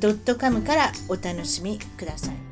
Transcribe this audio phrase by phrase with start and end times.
[0.00, 2.48] .com からお楽しみください。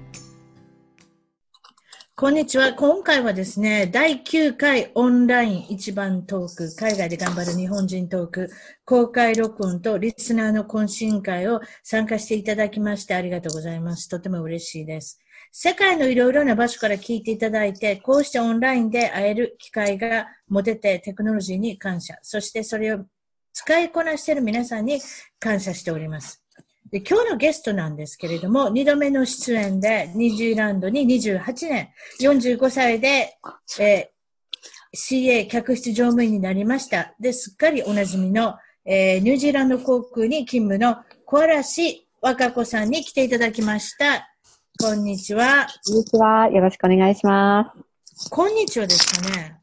[2.18, 2.72] こんにちは。
[2.72, 8.50] 今回はですね、第9回オンライン一番トーク、海外で頑張る日本人トーク、
[8.86, 14.08] 公開録音とリスナーの懇親会を参加していただきましてありがとうございます。
[14.08, 15.20] とても嬉しいです。
[15.52, 22.14] 世界のいろいろな場所から聞いていただいて、こうしてオンラインで会える機会が持ててテクノロジーに感謝。
[22.22, 23.04] そしてそれを
[23.52, 25.02] 使いこなしている皆さんに
[25.38, 26.45] 感謝しております。
[26.90, 31.88] で今日のゲストなんですけれども、2度目の出演で、ニュージーランドに28年、
[32.20, 33.38] 45歳で、
[33.80, 34.16] えー
[34.94, 37.14] CA 客室乗務員になりました。
[37.20, 38.54] で、すっかりおなじみの、
[38.86, 44.28] えーニュージーランド航空に勤務の小嵐和歌子さんに来ていただきました。
[44.80, 45.66] こんにちは。
[45.86, 46.48] こんにちは。
[46.48, 47.74] よろしくお願いしま
[48.16, 48.30] す。
[48.30, 49.60] こんにちはですかね。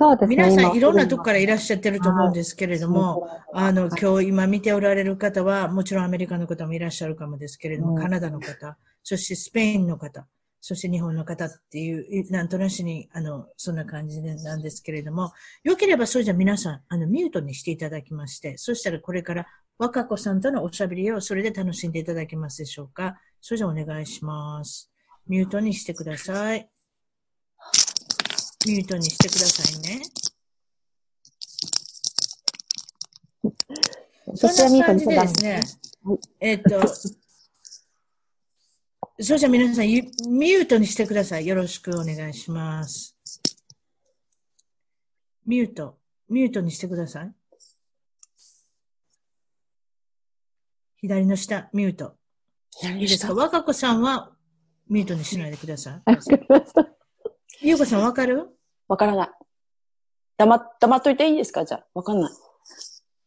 [0.00, 0.36] そうですね。
[0.36, 10.28] 皆さ今んいろんなとこからいらっしゃってると思うんですけれども、あの、今日今見ておられる方は、もちろんアメリカの方もいらっしゃるかもですけれども、うんカナダの方、そしてスペインの方、
[10.60, 15.32] そして日本の方っていう、なんとなしに、あの、そんな感じでなんですけれども、
[15.64, 23.16] よければそれじゃ皆さん、あの、ミュートにしていただきまして、そしたらこれから若子さんとのおしゃべりをそれで楽しんでいただけますでしょうか？
[23.40, 24.92] それじゃお願いします。
[25.26, 26.68] ミュートにしてください。
[28.66, 30.02] ミュートにしてくださいね。
[34.34, 36.86] そ私はんな感じミートにしてたんでですねはい、えっと、
[39.20, 41.46] それじゃあ皆さん、ゆミュートにしてください。
[41.46, 43.16] よろしくお願いします。
[45.46, 45.98] ミュート、
[46.28, 47.32] ミュートにしてください。
[51.00, 52.16] 左の下、ミュート。
[52.82, 53.34] いいですか？
[53.34, 54.32] 若子さんは
[54.88, 56.10] ミュートにしないでください。
[56.10, 56.97] わかりました。
[57.60, 58.56] ゆうこさんわかる？
[58.86, 59.30] わからない。
[60.38, 61.64] 黙、黙っといていいですか？
[61.64, 61.86] じゃあ。
[61.94, 62.32] わかんない。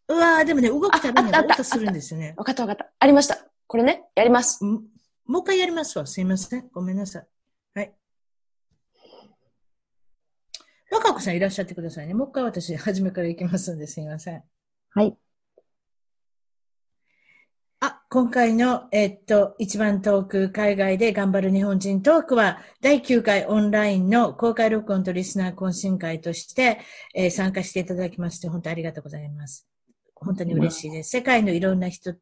[0.08, 2.34] うわーでもね、動くたびに音するんですよね。
[2.38, 2.92] わかったわかった。
[3.00, 3.46] ありました。
[3.68, 4.66] これね、やります。
[4.66, 4.82] ん
[5.26, 6.06] もう一回やりますわ。
[6.06, 6.70] すいません。
[6.74, 7.28] ごめんなさい。
[7.76, 7.94] はい。
[10.92, 12.14] 若子さんいらっしゃってくださいね。
[12.14, 14.44] もう一回私、初めから行きますんで、すいません。
[14.92, 15.18] はい。
[17.84, 26.80] あ、今回の、えっと、一番トーク、海外で頑張る日本人トークは、第9回オンラインの公開録音とリスナー懇親会として、
[27.16, 29.68] えー参加していただきまして、本当ありがとうございます。
[30.14, 31.10] 本当に嬉しいです。
[31.10, 32.14] 世界のいろんな人、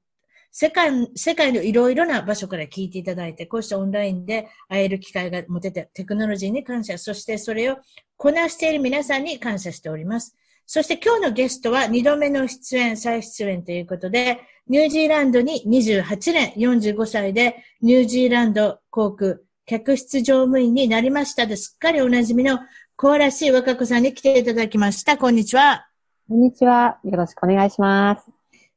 [0.50, 7.80] 世界、世界のいろいろな場所から聞いていただいて、こうしたオンラインで会える機会が持てて、テクノロジーに感謝、そしてそれを
[8.16, 10.38] こなしている皆さんに感謝しております。
[10.72, 22.60] そして今日のゲストは2度目の出演、再出演ということで、ニュージーランドに28年、45歳で、ニュージーランド航空客室乗務員になりましたですっかりおなじみの
[22.96, 25.18] 小嵐若子さんに来ていただきました。
[25.18, 25.88] こんにちは。
[26.28, 27.00] こんにちは。
[27.04, 28.30] よろしくお願いします。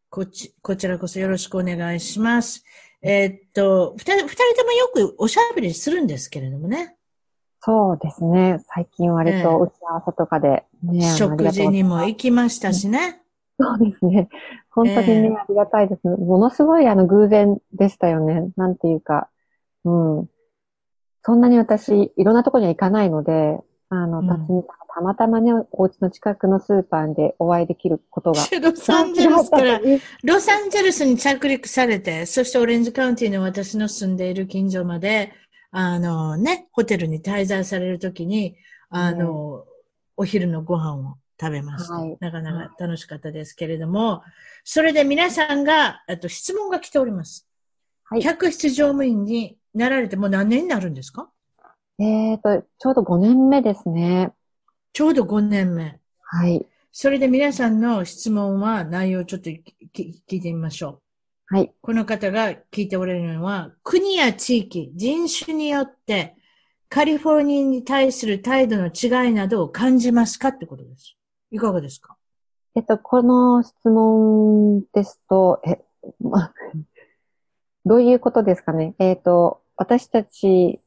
[0.09, 2.65] こっち、こちらこそよろしくお願いします。
[3.03, 6.97] えーっと、二人、二人ともよくおしゃべりするんですけれどもね。
[7.61, 8.65] そうですね。
[8.75, 13.21] 最近割ええと打ち合わせとかで、ね、あの食事にも行きましたしね。
[13.61, 14.29] そうですね。
[14.75, 16.07] 本当にね、ええありがたいです。
[16.07, 18.51] ものすごいあの偶然でしたよね。
[18.57, 19.29] なんていうか、
[19.85, 19.91] う
[20.23, 20.29] ん。
[21.25, 23.59] そんなに私、いろんなところには行かないので、
[23.91, 28.41] あの、うんたつみさんがたまたまね、お家の近くのスーパーでお会いできることが。
[28.61, 29.81] ロサンゼルスから、
[30.25, 35.33] ロサンゼルスに着陸されて、そしてオレンジカウンティの私の住んでいる近所まで、
[35.71, 38.57] あのね、ホテルに滞在されるときに、
[38.89, 39.65] あの、
[40.17, 41.95] お昼のご飯を食べました。
[41.95, 44.23] はいなかなか楽しかったですけれども、
[44.63, 47.49] それで皆さんが、あと質問が来ております。
[48.05, 51.31] はい客室乗務員になられてもう何年になるんですか？
[51.99, 54.33] えっと、ちょうど5年目ですね。
[54.93, 55.99] ちょうど5年目。
[56.23, 56.65] はい。
[56.93, 59.61] それで皆さんの質問は内容をちょっと聞
[59.95, 61.01] いてみましょ
[61.51, 61.57] う。
[61.57, 61.73] はい。
[61.81, 66.35] この方が聞いておられるのは、国や地域、人種によって、
[66.89, 70.49] カリフォルニアに対する態度の違いなどを感じますか？
[70.49, 71.17] ってことです。
[71.53, 72.17] いかがですか？
[72.75, 75.79] えっと、この質問ですと、え、
[76.21, 76.53] ま、
[77.85, 78.95] どういうことですかね？
[78.99, 80.81] えっと、私たち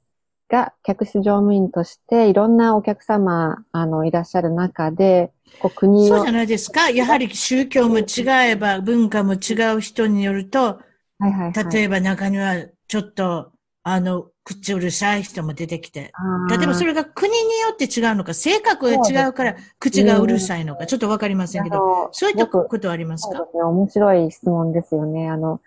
[0.49, 6.89] が客室乗務員としていろんなお客様、あの、いらっしゃる中で、こう国を、そうじゃないですか？
[6.89, 8.05] やはり宗教も違
[8.51, 10.79] えば、文化も違う人によると、
[11.19, 11.73] はいはいはい。
[11.73, 12.55] 例えば中には
[12.87, 13.51] ちょっと、
[13.83, 16.13] あの、口うるさい人も出てきて。
[16.49, 23.47] 例えばそれが国によって違うのか、性格が違うから口がうるさいのか、ちょっとわかりませんけど、そういったことはありますか？
[23.51, 23.63] すね。
[23.63, 25.29] 面白い質問ですよね。
[25.29, 25.61] あの、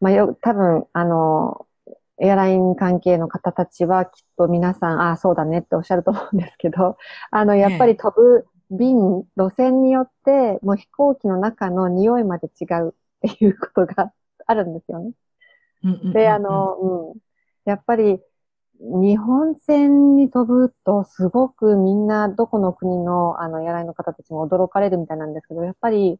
[0.00, 1.66] まあ、よ、多分、あの、
[2.18, 6.96] エアライン関係の方たちはきっと皆さん、ああ、そうだねっておっしゃると思うんですけど、
[7.32, 12.94] あの、やっぱり飛ぶ便、路線によって、もう飛行機の中の匂いまで違う
[13.26, 14.12] っていうことが
[14.46, 15.10] あるんですよね。
[16.12, 17.31] で、あの、うん。
[17.64, 18.20] やっぱり、
[18.80, 26.18] 日本線に飛ぶと、すごくみんな、どこの国の、あの、エアラインの方たちも驚かれるみたいなんですけど、やっぱり、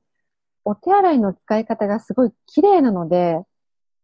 [0.65, 3.43] お手洗いの使い方がすごい綺麗なので、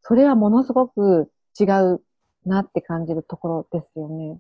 [0.03, 2.03] それはものすごく違う
[2.47, 4.39] なって感じるところですよね。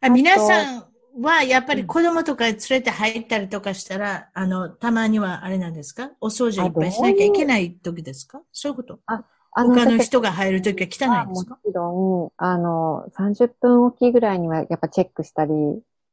[0.00, 0.84] あ皆さん
[1.20, 6.12] はやっぱり子供とか連れて入ったりとかしたら、あの、たまにはあれなんですか？
[6.20, 8.40] お掃除いっぱいしなきゃいけない時ですか？
[8.52, 9.00] そういうこと？
[9.06, 11.54] あ他の私人が入る時は汚いんですか？
[11.54, 15.52] もちろん、あの、30分おきぐらいにはやっぱチェックしたり、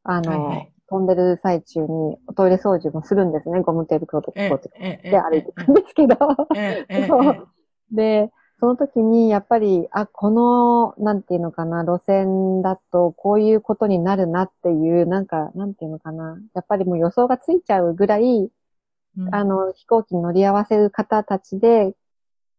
[0.04, 3.62] あの、はいはい飛んでる最中にトイレ掃除もするんですね。
[3.62, 6.16] ゴム手袋とかえこうえ、ええ、で歩いていくんですけど。
[7.92, 16.38] で、その時にやっぱり、あ、この、なんていうのかな、路線だとこういうことになるなっていう、なんか、なんていうのかな。
[16.54, 18.50] やっぱりもう予想がついちゃうぐらい、
[19.18, 21.96] うんあの、飛行機に乗り合わせる方たちで、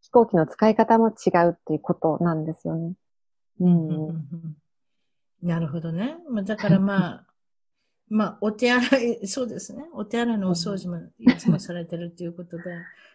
[0.06, 2.92] 飛行機の使い方も違うっていうことなんですよね。
[3.60, 4.56] ううんうんうんうん
[5.42, 6.16] なるほどね。
[6.30, 7.26] まあだからまあ、
[8.08, 9.84] まあ、お手洗い、そうですね。
[9.92, 12.62] お手洗いのお掃除もいつもされてるということで、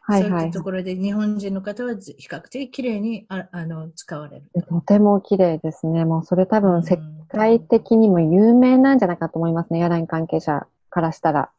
[0.01, 0.63] はいはいいそうったと。
[0.63, 4.43] ころで日本人の方は比較的綺麗にああの使われる。
[4.67, 6.03] とても綺麗ですね。
[6.03, 9.79] もうそれ多分世うん界的にも有名なんじゃないかと思いますね。
[9.79, 11.49] エアライン関係者からしたら。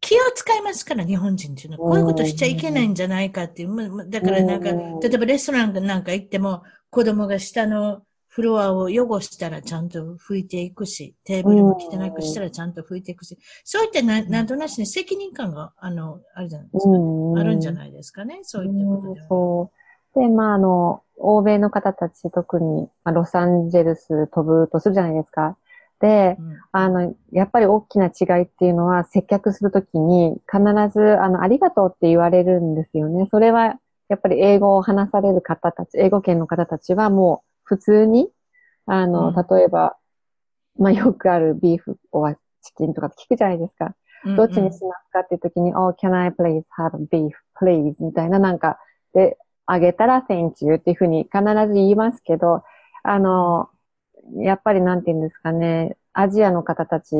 [0.00, 1.90] 気を使いますから、日本人っていうのは。
[1.90, 4.10] こういうことしちゃいけないんじゃないかっていう。
[4.10, 16.90] だからなんか、うん例えばレストランなんか行っても、子供が下のフロアを汚したらちゃんと拭いていくし、テーブルも汚くしたらちゃんと拭いていくし、そういったななんとなしに責任感が、あの、あるじゃないですか。
[16.90, 18.40] うんあるんじゃないですかね。
[18.42, 19.28] そういったことうんでは。
[19.28, 19.70] そ
[20.16, 20.18] う。
[20.18, 25.56] で、まあ、あの、欧米の方たち、特に、まあ、ロサンゼルス飛ぶとするじゃないですか。
[26.02, 30.62] で、うんあの、やっぱり大きな違いっていうのは、接客するときに、必
[30.92, 33.28] ず、あの、ありがとうって言われるんですよね。
[33.30, 33.76] それは、
[34.08, 38.30] やっぱり英語を話される方たち、英語圏の方たちはもう、普通に、
[38.86, 39.96] あの、うん例えば、
[40.78, 43.94] まあ、よくあるビーフ or チキンとか聞くじゃないですか。
[44.36, 47.94] どっちにしますかっていう時に、oh, can I please have beef, please?
[48.00, 48.78] みたいななんか、
[49.12, 51.38] で、あげたら thank you っていうふうに必
[51.68, 52.62] ず言いますけど、
[53.02, 53.68] あの、
[54.36, 57.14] やっぱりなんて言うんですかね、アジアの方たち、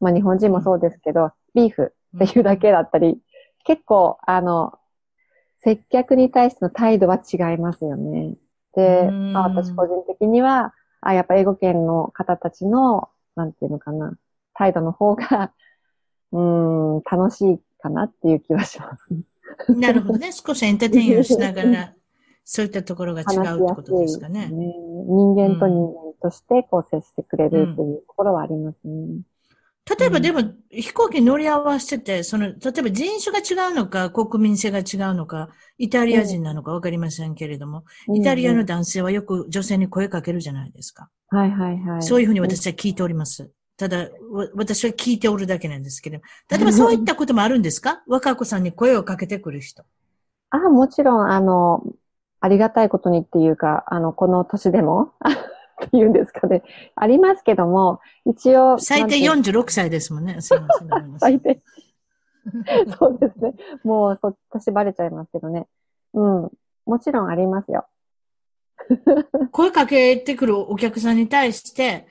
[0.00, 3.18] まあ日本人もそうですけど、ビーフっていうだけだったり、
[3.64, 4.78] 結構、あの、
[5.58, 8.34] 接客に対しての態度は違いますよね。
[8.74, 14.12] で、うんまあ私個人的には、あ、やっぱ英語圏の方たちの、なんていうのかな、
[14.54, 15.52] 態度の方が、
[16.32, 19.06] うーん、楽しいかなっていう気はします。
[19.72, 20.32] なるほどね。
[20.32, 21.94] 少しエンターテインをしながら、
[22.48, 24.46] そういったところが違うってことですかね。
[24.46, 24.72] ね。
[25.08, 29.20] 人間と人間としてこう接してくれるっていうところはありますね。
[29.98, 30.40] 例えばでも、
[30.70, 35.48] 飛行機に乗り合わせてて、その、例えば人種が違うのか、国民性が違うのか、
[35.78, 41.08] イタリア人なのかわかりませんけれども、イタリアの男性はよく女性に声かけるじゃないですか。
[41.28, 42.02] はいはいはい。
[42.02, 43.50] そういうふうに私は聞いております。
[43.76, 46.16] ただ、わ私は聞いておるだけなんですけど。
[46.50, 48.02] 例えばそういったこともあるんですか？
[48.08, 49.84] 若子さんに声をかけてくる人。
[50.50, 51.84] あ、もちろん、あの、
[52.46, 55.12] ありがたいことにっていうか、あの、この年でも、
[55.84, 56.62] っていうんですかね。
[56.94, 58.78] ありますけども、一応。
[58.78, 60.40] 最低なんて46歳ですもんね。
[60.40, 61.18] すいません。
[61.18, 61.60] 最低。
[62.98, 63.54] そうですね。
[63.82, 65.66] もう、そ、年バレちゃいますけどね。
[66.14, 66.50] うん。
[66.86, 67.88] もちろんありますよ。
[69.50, 72.06] 声かけてくるお客さんに対して、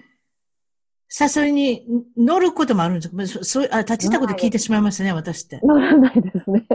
[1.09, 1.87] 誘いに
[2.17, 5.61] 乗ることもあるんですかそそうあ、立ちたこと聞いてしまいますね、私って。
[5.63, 6.67] 乗らないですね。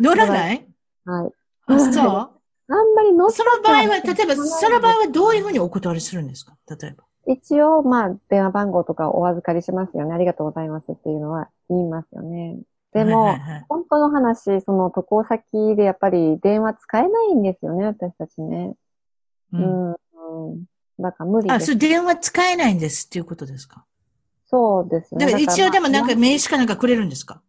[0.00, 0.66] 乗らない
[1.04, 1.32] はい。
[1.66, 2.41] あ、そう？
[2.68, 6.56] あんまり乗っその場合は、例えば、その場合はどういうふうにお断りするんですか？
[6.68, 7.04] 例えば。
[7.26, 10.14] 一応、まあ、電話番号とかお預かりしますよね。
[10.14, 12.58] ありがとうございますっていうのは言いますよね。
[12.92, 18.74] でも、はいはいはい本当の話、その渡航先でやっぱり電話使えないんですよね、私たちね。
[19.52, 19.90] ううんん。
[19.92, 19.94] う
[20.56, 20.64] ん
[20.98, 21.66] だから無理あ、です。
[21.66, 23.84] それ電話使えないんですっていうことですか？
[24.46, 25.26] そうですよね。
[25.26, 27.40] だから一応でもなんかまあ名刺かなんかくれるんですか？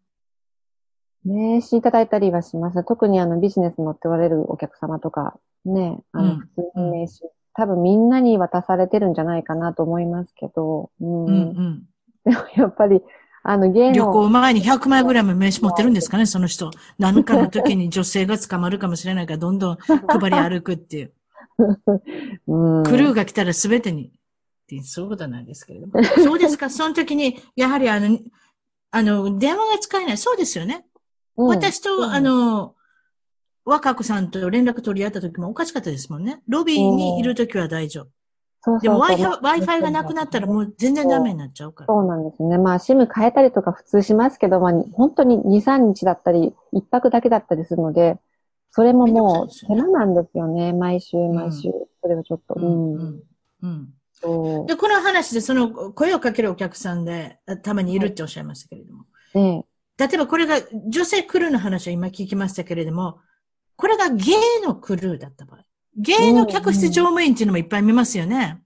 [1.26, 2.84] 名刺いただいたりはします。
[2.84, 11.26] 特にあのビジネス乗っておられるお客様とか、ね、あうんの普通に名刺、多分みんなに渡されてるんじゃないかなと思いますけど、うん。
[11.26, 11.84] うんうん。
[12.26, 13.02] でもやっぱり、
[13.44, 16.72] あの芸旅能、行前に100枚ぐらいも名刺持ってるんですかね、その人。
[16.98, 21.14] 何かの時に女性が捕まるかもしれないから、どんどん配り歩くっていう。
[22.48, 22.84] うん。
[22.84, 24.12] クルーが来たら全てに、っ
[24.68, 25.94] てそういうことなんですけれども。
[26.04, 28.18] そうですか、その時に、やはりあの、
[28.92, 30.18] あの、電話が使えない。
[30.18, 30.86] そうですよね。
[31.38, 32.76] うん私と、うんあの、
[33.66, 36.42] 若子さんと連絡取り合った時もおかしかったですもんね。
[36.48, 38.08] ロビーにいる時は大丈夫。
[38.66, 41.88] そうそうそうでも Wi-Fi、がなくなったらもう全然ダメになっちゃうから。
[41.88, 42.58] そうなんですね。
[42.58, 48.20] まあ、SIM 変えたりとか普通しますけど、まあ、本当に2、3日だったり、1泊だけだったりするので、
[48.72, 50.74] それももう手間なんですよね。
[50.74, 51.72] 毎週毎週。
[52.02, 52.56] それはちょっと。
[52.56, 52.96] ううんん。
[52.96, 53.24] うん
[53.64, 59.06] うんそで、この話でその声をかけるお客さんであたまにいるっておっしゃいましたけれども。
[59.36, 59.38] う。
[59.40, 59.66] ね
[60.08, 63.20] 例えばこれが女性クルーの話を今聞きましたけれども、
[63.76, 65.62] これがゲイのクルーだった場合。
[65.96, 68.62] ゲイの客室乗務員っていうのもいっぱい見ますよね。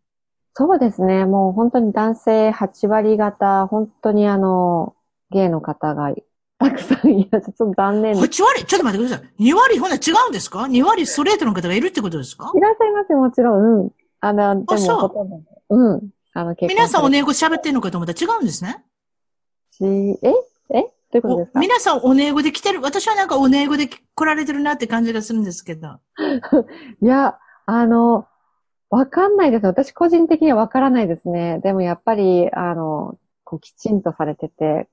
[0.54, 1.26] そうですね。
[1.26, 4.96] もう本当に男性8割方、本当にあの、
[5.30, 6.12] ゲイの方が
[6.58, 7.54] たくさんいらっしゃる。
[7.54, 8.42] ちょっと残念です。
[8.42, 8.66] 8割？
[8.66, 9.44] ちょっと待ってください。
[9.44, 9.78] 2割？
[9.78, 12.52] ほな違うんですか ?2 割ストレートの方がいるってことですか？
[12.56, 13.82] いらっしゃいますよ、もちろん。
[13.82, 13.90] うん。
[14.20, 15.76] あの、でもそう。
[15.78, 16.10] うん。
[16.34, 17.20] あの、結婚皆さんおね。
[17.20, 18.84] 英語喋ってるのかと思ったら違うんですね。
[19.72, 20.34] しえ？
[20.74, 20.92] え？
[21.12, 22.82] どういうことおですか皆さんお英語で来てる？
[22.82, 26.00] 私はなんかお英語で来られてるなって感じがするんですけど。
[27.02, 28.28] いや、あの、
[28.90, 29.66] わかんないです。
[29.66, 31.60] 私個人的にはわからないですね。
[31.64, 34.90] でもやっぱり、あの、こうきちんとされてて、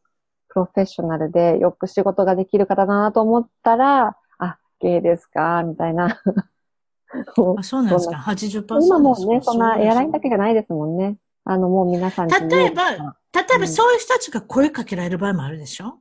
[0.49, 5.63] プロフェッショナルでよく仕事ができる方だなと思ったら、あ、ゲイですか？
[5.65, 6.21] みたいな。
[7.59, 10.25] あ、そうなんですか？80%今もうね、そんなエアラインだけ。
[10.25, 11.17] けじゃないですもんね。
[11.45, 15.99] あの、もう皆さんに例えば、例えうんばそういう人たちが声かけられる場合もあるでしょ？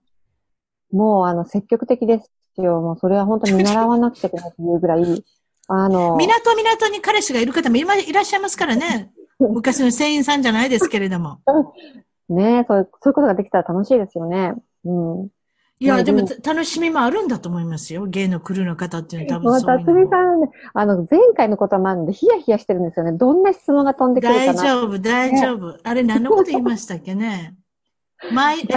[0.93, 2.79] もう、あの、積極的ですよ。
[2.81, 5.25] もう、それは本当に見習わなくちゃいけないというぐらい、
[5.67, 9.11] あの、港港に彼氏がいる方も今いらっしゃいますからね。
[9.39, 11.39] 昔の船員さんじゃないですけれども。
[12.29, 14.53] ね、そういう、そういうことができたら楽しいですよね。
[14.85, 14.91] う
[15.23, 15.27] ん。
[15.79, 18.05] いや、ねでもで楽しみもあるんだと思いますよ。
[18.05, 23.11] 芸のクルーの方っていうのは多分そういうのも辰巳さんね、あの、前回のこともあるんで、ヒヤヒヤしてるんですよね。
[23.13, 24.63] どんな質問が飛んでくるか大な。
[24.63, 25.77] 丈夫、大丈夫。
[25.83, 27.55] あれ何のこと言いましたっけね。
[28.31, 28.67] マイ、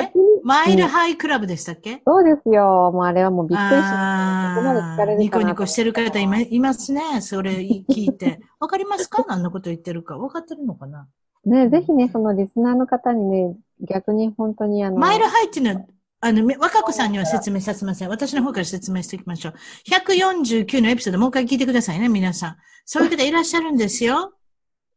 [0.43, 2.03] マイルハイクラブでしたっけ？
[2.07, 2.91] そうですよ。
[2.93, 4.53] もうあれはもうびっくりしました。
[4.53, 7.21] あここまでれあ、るニコニコしてる方いまいますね。
[7.21, 8.41] それ聞いて。
[8.59, 9.25] わかりますか？
[9.29, 10.19] 何のこと言ってるか。
[10.19, 11.07] わかってるのかな？
[11.45, 15.87] ね、ぜひね、そのリスナーの方にね、逆に本当にあの、マイルハイっていうのは、
[16.21, 18.09] あの、め若子さんには説明させません。
[18.09, 19.55] 私の方から説明していきましょう。
[19.89, 22.57] 149のエピソードもう一回聞いてくださいね、皆さん。
[22.85, 24.33] そういう方いらっしゃるんですよ。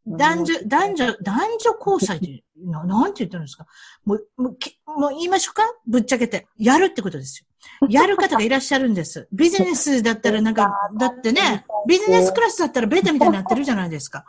[0.08, 3.66] 男女、男女、男女交際って、ななんて言ってるんですか？
[4.06, 5.64] もう、もう、きもう言いましょうか？
[5.88, 6.48] ぶっちゃけて。
[6.58, 7.46] やるってことですよ。
[7.90, 9.28] やる方がいらっしゃるんです。
[9.34, 14.26] ビジネスだったらなんか、だってね、ビジネスクラスだったらベタみたいになってるじゃないですか。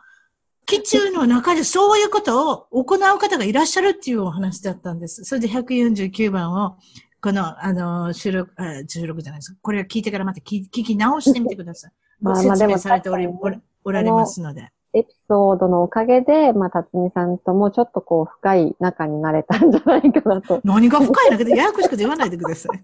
[0.66, 5.25] 基中の中でそういうことを行う方がいらっしゃるっていうお話だったんです。
[5.25, 6.76] それで149番を、
[7.22, 9.58] この、あの、収録、あ収録じゃないですか。
[9.62, 11.92] これを聞いてからまた聞聞き直してみてください。
[12.22, 13.26] まあ説明されており、
[13.84, 14.70] おられますので。
[14.92, 20.61] エピソードのおかげで、まあ、辰巳さんともちょっとこう、深い仲になれたんじゃないかなと。
[20.64, 22.76] 何が深いのかややこしくて言わないでください。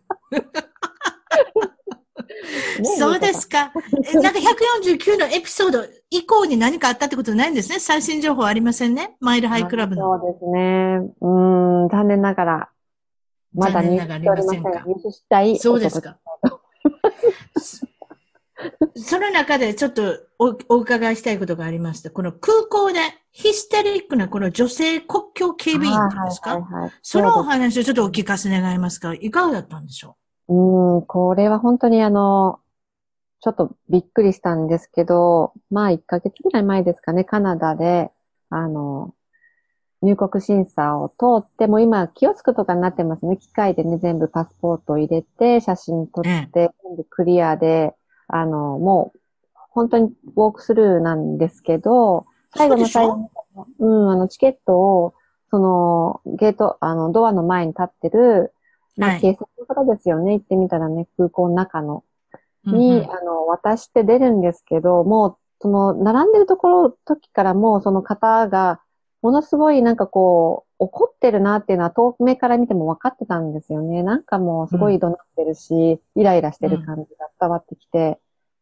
[2.81, 3.73] ねそうですか。
[4.05, 7.81] えなんか149のエピソード以降に何かあったってことないんですね？
[7.81, 9.17] 最新情報ありませんね？
[9.21, 10.21] マイルハイクラブの。
[10.21, 10.99] そうですね。
[11.21, 12.69] うーん、残念ながら。
[13.55, 14.71] まだ入ながらありませんか？
[14.71, 14.95] しておりません。
[14.95, 15.59] 入手したい。
[15.59, 16.19] そうですか。
[18.95, 22.11] その中でちょっとおお伺いしたいことがありました。
[22.11, 23.01] この空港で
[23.33, 25.93] ヒステリックなこの女性国境警備員
[26.25, 26.55] ですか？
[26.55, 30.17] はいはいはいそのお話をちょっとお聞かせ願いますかいかがだったんでしょ
[30.49, 30.53] う？
[30.53, 32.61] ーん、これは本当にあの、
[33.41, 38.11] ちょっとびっくりしたんですけど、まあ1ヶ月ぐらい前ですかね、カナダで、
[38.49, 39.15] あの、
[40.03, 43.37] 入国審査を通って、もう今、キオスクとかになってますね。
[43.37, 47.95] 機械でね、全部パスポートを入れて、写真撮って、全部クリアで、
[48.29, 49.19] あの、もう、
[49.71, 53.29] 本当にウォークスルーなんですけど、最後の最後に、
[53.79, 55.15] うん、あの、チケットを、
[55.51, 58.53] その、ゲート、あの、ドアの前に立ってる、
[58.97, 60.33] まあ、はい警察の方ですよね。
[60.33, 62.03] 行ってみたらね、空港の中の、
[62.65, 68.81] うに、うんうんあの、渡して出るんですけど、もう、その、並んでるところ、時からもう、その方が、
[69.23, 74.03] ものすごいなんかこう、怒ってるなっていうのは遠目から見ても分かってたんですよね。
[74.03, 78.19] なんかもうすごい怒鳴ってるし、イライラしてる感じが伝わってきて。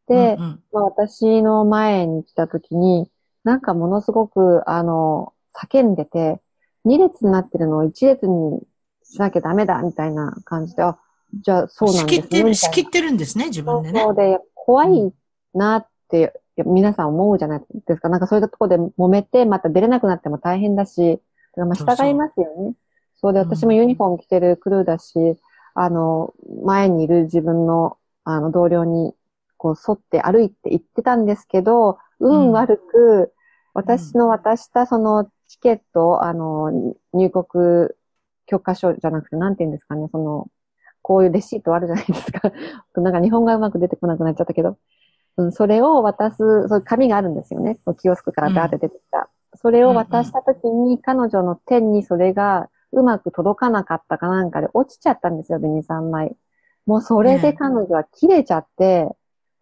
[0.06, 3.11] で、うんうんまあ、私の前に来た時に、
[3.42, 6.40] なんかものすごく、あの、叫んでて、
[6.87, 8.61] 2列になってるのを1列に
[9.02, 10.99] しなきゃダメだ、みたいな感じで、あ、
[11.42, 12.23] じゃあそうなんですね。
[12.23, 14.00] 仕切ってる、仕切ってるんですね、自分でね。
[14.02, 15.12] そうで、怖い
[15.54, 18.09] なって、皆さん思うじゃないですか。
[18.09, 21.21] なんかそういうところで揉めて、また出れなくなっても大変だし、
[21.56, 22.75] まあ従いますよね。
[23.16, 25.38] そうで、私もユニフォーム着てるクルーだし、
[25.75, 26.34] あの、
[26.64, 29.14] 前にいる自分の、あの、同僚に、
[29.56, 33.32] こう沿って歩いて行ってたんですけど、運悪く、
[33.73, 37.88] 私の渡したそのチケット、あの、入国
[38.46, 40.49] 許可証じゃなくて、なんて言うんですかね、その、
[41.02, 42.52] こういうレシートあるじゃないですか。
[42.96, 44.78] なんか日本語がうまく出てこなくなっちゃったけど。
[45.37, 46.37] うん、それを渡す、
[46.68, 47.78] そういう紙があるんですよね。
[48.00, 49.28] キオスクからダーって出てきた。
[49.56, 56.37] それを渡した時に、彼女の手にそれがうまく届かなかったかなんかで落ちちゃったんですよ、2、3枚。
[56.87, 59.08] もうそれで彼女は切れちゃって、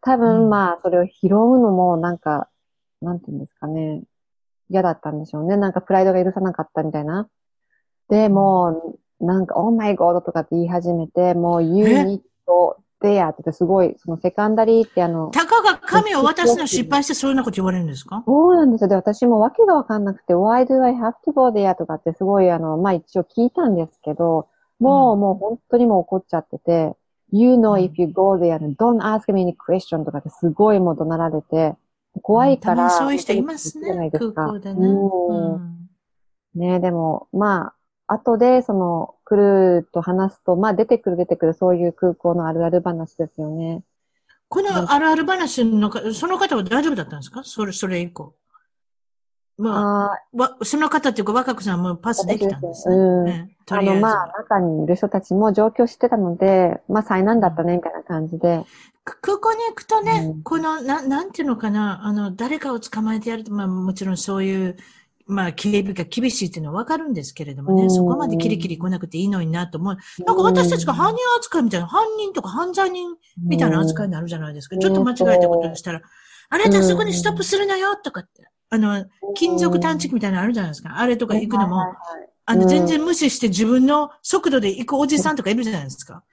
[0.00, 2.48] 多うん分まあ、それを拾うのもなんか、
[3.00, 4.02] なんていうんですかね。
[4.68, 5.56] 嫌だったんでしょうね。
[5.56, 7.28] なんかプライドが許さなかったみたいな。
[8.08, 18.22] で、もう、なんか、Oh my God とかって言い始めて、もう You え？need to て言ってすごい、そのセカンダリーってあの、たかが紙を渡すの失敗してそういうようなこと言われるんですか？
[18.26, 18.88] そうなんですよ。
[18.88, 21.76] で、私もわけがわかんなくて、Why do I have to go there?
[21.76, 26.94] とかってすごい、あの、まあ一応聞いたんですけど、もう、うんもう本当にもう怒っちゃってて、
[27.32, 31.74] You う know ん if you go there, don't ask me any question とかってすごいもう怒鳴られて、
[32.20, 32.76] 怖いから。
[32.76, 34.86] たまにそういう人いますね、空港でね。
[34.86, 35.78] うん
[36.54, 37.74] ねでも、まあ、
[38.12, 39.36] 後で、その、来
[39.80, 43.82] ると話すと、まあ、出てくる出てくる、そういう空港のあるある話ですよね。
[44.48, 47.42] このあるある話のか、その方は大丈夫だったんですか？
[47.42, 48.34] それ、それ以降。
[49.56, 52.94] まあ、あわ、その方っていうか若くさんもパスできたんですね。
[52.94, 53.94] うんねあ、あの。
[53.96, 58.64] まあ、中にいる人たちも状況知ってたので、まあ、災難だったね、みたいな感じで。
[59.04, 64.76] く空港に行くとね、うんこの、な、なんていうのかな、あの、誰かを捕まえてやると、まあもちろんそういう、
[65.26, 69.96] まあ警備が厳しいっていうのはわかるんですけれどもね、うんそこまでキリキリ来なくていいのになと思う。
[70.24, 74.76] なんか私たちが犯人扱いみたいな、犯人とか犯罪人みたいな扱いになるじゃないですか。
[74.76, 76.02] うんちょっと間違えたことしたら、
[76.50, 80.98] あれだ、そこにストップするなよとかって、あの、金属探知機みたいなのあるじゃないですか。
[80.98, 81.82] あれとか行くのも、
[82.44, 86.24] あの、うん全然無視して自分の速度で行くおじさんとかいるじゃないですか。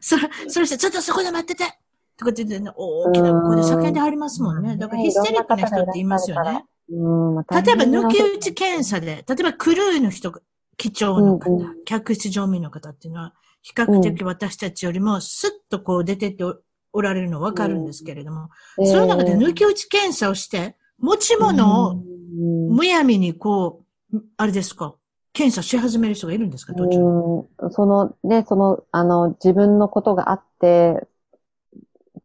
[0.00, 1.78] それ、それして、ちょっとそこで待ってて
[2.16, 4.76] とかって言って、大きな声で叫んではりますもんね。
[4.76, 6.64] だからヒステリックな人って言いますよね。
[6.88, 10.40] 例えば、抜き打ち検査で、例えばクルーの人が、
[10.76, 11.60] 機長の方、うん。
[11.62, 16.56] うん客室乗務員の方っていうのは、比較的私たちよりもスッとこう出てってお
[16.92, 22.68] おられるのわかるんですけれども、なその中で抜き打ち検査をして、持ち物をうん。
[22.74, 24.94] むやみにこう、あれですか、
[25.32, 31.06] 検査し始める人がいるんですか、途中そのね、その、あの、自分のことがあって、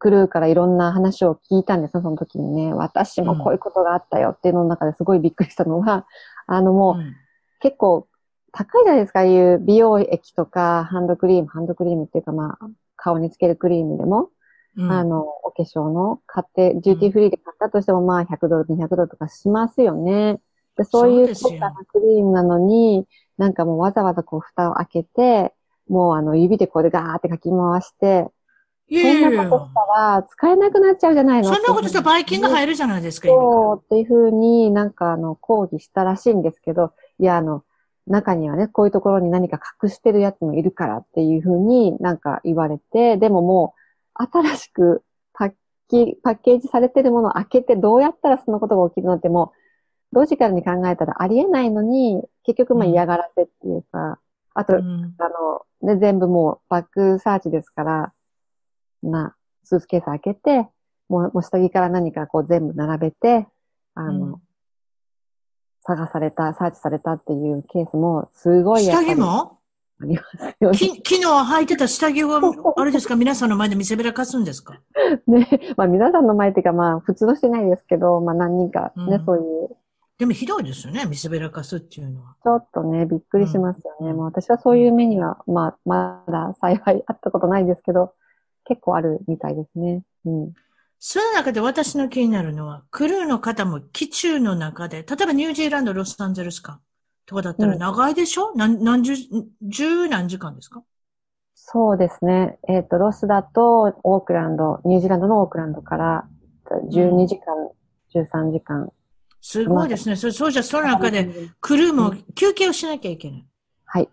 [0.00, 2.74] クルーからいろんな話を聞いたんですよ、その時にね。
[2.74, 6.06] 私もこういうことがあったよっていうのの中ですごいびっくりしたのは、
[6.46, 7.14] あのもう、うん。
[7.60, 8.08] 結構
[8.52, 14.30] 高いじゃないですか、ああいう美容液とか、ハンドクリーム、ハンドクリームっていうかまあ、顔につけるクリームでも、
[14.76, 14.90] うん。
[14.90, 20.40] あの、お化粧の買って、デューティーフリーで買ったとしてもまあ100ドル、200ドルとかしますよね。
[20.76, 25.52] でそういう高価なクリームなのに、なんかもうわざわざこう蓋を開けて、
[25.88, 28.28] もうあの指でこうでガーってかき回して、
[28.90, 31.54] そんなことしたら使えなくなっちゃうじゃないの。
[31.54, 37.62] そんなことしたらバイキンがる入るじゃないですか、そうっていうふうになんかあの抗議したらしいんですけど、いやあの、
[38.06, 43.74] 中にはね、こういうところに何か隠してるやつもいるからっていうふうになんか言われて、でもも
[44.18, 45.52] う新しくパッ
[45.88, 49.52] キパッケージされてるものを開けてどうやったらそのことが起きるのっても
[50.12, 54.18] うロジカルに考えたらありえないのに、結局まあうん嫌がらせっていうか、
[54.54, 55.14] あと、うん。
[55.18, 55.28] あ
[55.82, 58.12] の、ね、全部もうバックサーチですから、
[59.02, 59.34] な、
[59.64, 60.68] スーツケース開けて、
[61.08, 63.46] もう、もう下着から何かこう全部並べて、
[63.94, 64.42] あの、うん
[65.82, 69.58] 探された、サーチされたっていうケースも、すごい下着も？
[70.02, 70.76] ありますよね。
[70.78, 74.78] き昨日履いてた下着を、あれですか、皆さんの前で見せびらかすんですか？
[75.26, 75.48] ね。
[75.78, 79.76] まあ皆さんの前っていうかまあ普通のしてないですけど、まあ何人かね、うんそういう、
[80.18, 82.36] でもひどいですよね、見せびらかすっていうのは。
[82.44, 84.10] ちょっとね、びっくりしますよね。
[84.10, 88.12] うんもう私はそういう目には、まあまだ幸いあったことないですけど、
[88.70, 90.04] 結構あるみたいですね。
[90.24, 90.52] うん。
[91.00, 96.80] その中で私の気になるのは、クルーの方も機中の中で、例えばニュージーランド、ロサンゼルスか
[97.26, 99.14] とかだったらうん長いでしょ、何、何十、
[99.62, 100.84] 十何時間ですか？
[101.54, 102.58] そうですね。
[102.68, 106.28] えっ、と、ロスだと、オークランド、ニュージーランドのオークランドから、
[106.90, 107.54] 12時間、
[108.14, 108.92] 13時間。
[109.42, 110.16] すごいですね。
[110.16, 111.28] そそうじゃ、その中で、
[111.60, 113.46] クルーも休憩をしなきゃいけない。
[113.86, 114.08] はい。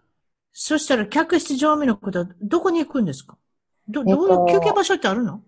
[0.54, 3.38] そしたら客室乗務員の方はどこに行くんですか？
[3.89, 5.41] ど、えっとどういう休憩場所ってあるの？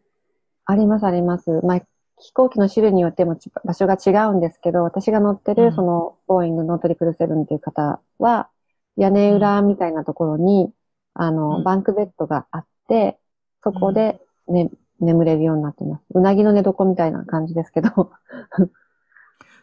[0.66, 1.50] あります、あります。
[1.64, 1.82] まあ、
[2.20, 8.50] 飛行機の種類によってもち場所が違うんですけど、私が乗ってる、うんその、ボーイングのトリプルセブンっていう方は、
[8.98, 10.72] 屋根裏みたいなところに、
[11.14, 13.18] あの、うんバンクベッドがあって、
[13.64, 16.04] そこで、ね、眠れるようになってます。
[16.14, 18.12] うなぎの寝床みたいな感じですけど。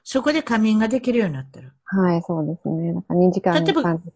[0.03, 1.73] そこで仮眠ができるようになってる。
[1.85, 2.93] はい、そうですね。
[2.93, 4.13] なんか2時間例えば3時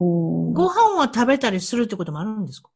[0.00, 0.52] うん。
[0.54, 2.70] ご飯を食べたりするってこともあるんですか？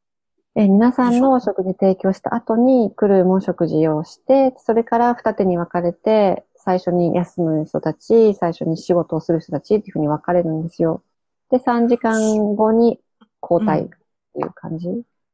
[0.58, 11.02] え皆さんのお食事提供した後に、クルーも食事をして、それから二手に分かれて、最初に休む人たち、最初に仕事をする人たちっていうふうに分かれるんですよ。
[11.50, 12.98] で、3時間後に
[13.42, 14.88] 交代っていう感じ。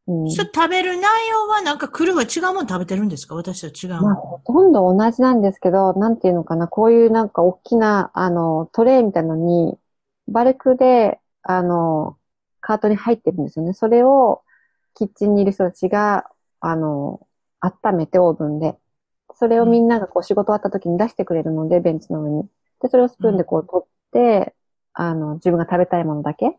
[0.08, 0.28] うん。
[0.28, 3.36] それ食べる内容はなんかクルーは違うもの食べてるんですか？
[3.36, 4.20] 私は違うもまあ、の。
[4.20, 9.78] ほとんど同じなんですけど、なんていうのかな、こういうなんか大きな、あの、トレイみたいなのに、
[10.26, 12.16] バルクで、あの、
[12.60, 13.72] カートに入ってるんですよね。
[13.72, 14.42] それを、
[14.94, 16.26] キッチンにいる人たちが、
[16.60, 17.26] あの、
[17.60, 18.76] 温めてオーブンで。
[19.34, 22.48] それをみんながこう仕事終わった時に出してくれるので、ベンチの上に。
[22.80, 24.54] で、それをスプーンでこう取って、
[24.92, 26.58] あの、自分が食べたいものだけ。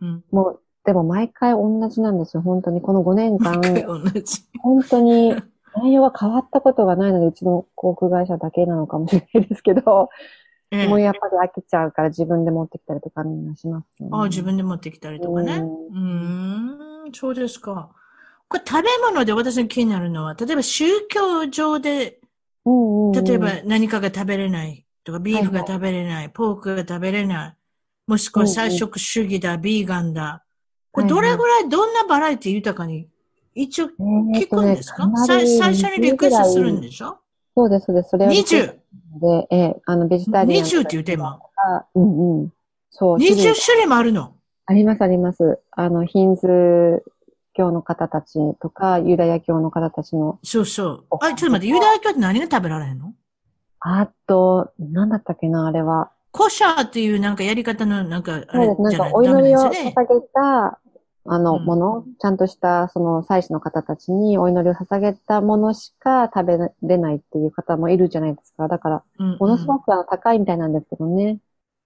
[0.00, 0.24] うん。
[0.30, 2.42] もう、でも毎回同じなんですよ。
[2.42, 2.80] 本当に。
[2.80, 3.60] この5年間。
[3.60, 4.42] 同じ。
[4.60, 5.34] 本当に
[5.76, 10.10] 内容は変わったことがないので、うちの航空会社だけなのかもしれないですけど、
[10.70, 14.10] ええもうやっぱり飽きちゃうから自分で持ってきたりとかみんなしますよね。
[14.12, 15.52] ああ、自分で持ってきたりとかね。
[15.52, 17.90] ううーん、そうですか。
[18.48, 22.20] これ食べ物で私の気になるのは、例えば宗教上で、
[23.12, 27.56] 例えば何かが食べれないとか、ビーフが食べれない、ポークが食べれない、
[28.06, 30.44] もしくは菜食主義だ、ビーガンだ。
[30.92, 33.08] これどれぐらい、どんなバラエティ豊かに、
[33.54, 37.18] 一応聞くんですか、最初にリクエストするんでしょ？
[37.56, 38.08] そうです、そうです。
[38.10, 38.66] それをリクエス ?20!
[38.68, 38.74] ト
[39.20, 40.64] で、ええ、あの、ベジタリアン。
[40.64, 41.38] 20って言うて今。
[41.56, 42.52] あうんうん。
[42.90, 43.18] そう。
[43.18, 44.34] 20種類種類もあるの？
[44.66, 45.60] あります、あります。
[45.72, 47.04] あの、ヒンズ
[47.52, 51.04] 教の方たちとか、ユダヤ教の方たちの、そうそう。
[51.20, 53.12] あ、ちょっと待って、ユダヤ教って何が食べられへんの？
[53.80, 56.10] あと、なんだったっけな、あれは。
[56.32, 58.96] コシャーっていうなんかやり方のなんか、あれじゃない？
[58.96, 59.58] か、お祈りを。
[59.58, 59.92] 捧げ
[60.32, 60.80] た、
[61.26, 68.66] あの、うんもの、ちゃんとした、その、祭司の方たちにお祈りを捧げたものしか食べれないっていう方もいるじゃないですか。
[68.66, 71.38] だから、うんものすごく高いみたいなんですけどね。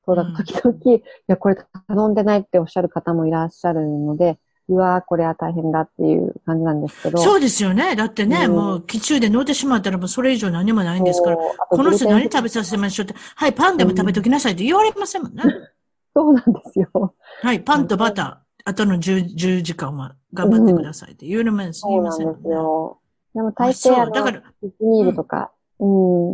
[0.09, 7.19] そうだ、時々、いや、これ頼んでないっておっしゃる方もいらっしゃるので、うわーこれは大変だっていう感じなんですけど。
[7.19, 7.95] そうですよね。
[7.95, 15.43] だってね、うんもう、基中で乗ってしまったらもうそれ以上何もないんですから、この人何食べさせましょうって、はい、パンでも食べときなさいって言われませんもんね。
[16.17, 17.15] そうなんですよ。
[17.43, 22.51] はい、パンとバター、あとの 10, 10時間は頑張ってくださいって言うのも言そいうまなんですせんもんね。
[22.51, 22.99] よ。
[23.35, 24.11] でも大抵あう。
[24.11, 25.85] だかの、ら、ビニールとか、う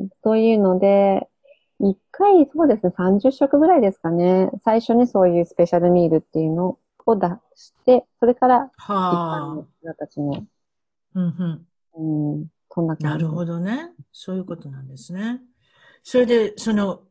[0.05, 1.29] ん、そういうので、
[1.81, 4.51] 一回、そうですね、30食ぐらいですかね。
[4.65, 10.41] 最初にそういうスペシャルミールっていうのを出して、それから一般はの方たちの、あ、
[11.15, 11.25] うん
[11.95, 12.37] うん。
[12.37, 13.05] うん、そんな感じ。
[13.05, 13.91] なるほどね。
[14.13, 15.41] そういうことなんですね。
[16.03, 17.03] それで、その、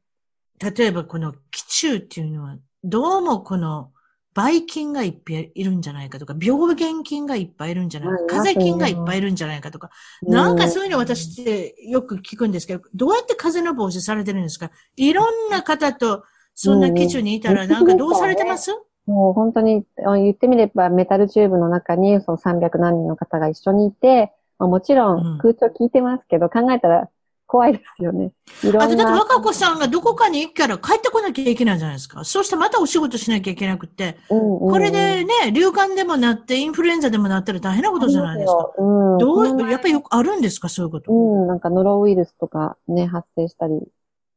[0.60, 3.93] 例えばこの気中っていうのは、どうもこの、
[4.34, 9.90] ばい菌がいっぱいいるんじゃないかとか、病原菌がいっぱいいるんじゃないか、はい風邪菌がいっぱいいるんじゃないかとか、
[10.24, 14.72] なんかそういうの私ってよく聞くんですけど、どうやって風邪の防止されてるんですか？
[14.96, 16.24] いろんな方と、
[16.56, 17.70] そんな基準にいたら、うん。
[17.70, 18.72] なんかどうされてます？
[19.06, 25.36] もう本当に、あ言ってみればメタルチューブの中にその300何人の方が一緒にいて、まあもちろうん。
[25.36, 27.10] ん空調効いてますけど、考えたら
[27.54, 28.32] 怖いですよね。
[28.64, 28.96] いろあと。
[28.96, 32.24] だって若子さんがどこかに行くから帰ってこなきゃいけないじゃないですか。
[32.24, 38.72] そうしてまたお仕事しなきゃいけなくて、うんうんうんこれでね、流感でもなって、インフルエンザでもなったら大変なことじゃないですか。
[38.76, 39.18] うん。
[39.20, 41.12] どう、やっぱりよくあるんですかそういうこと。
[41.12, 43.74] うん、なんかノロウイルスとかね、発生したり、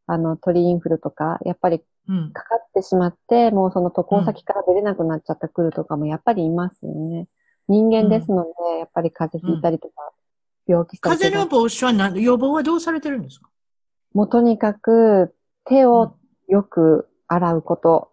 [0.07, 2.33] あの、鳥インフルとか、やっぱりうん。
[2.33, 7.29] かかってしまって、もうその渡航先から出れなくなっちゃった来るとかもやっぱりいますよね。
[7.69, 10.13] 人間ですので、やっぱり風邪ひいたりとか、
[10.67, 10.99] 病気。
[10.99, 13.49] 風邪の防止は何、予防はどうされてるんですか？
[14.13, 16.17] もうとにかく手を
[16.49, 18.11] よく洗うこと。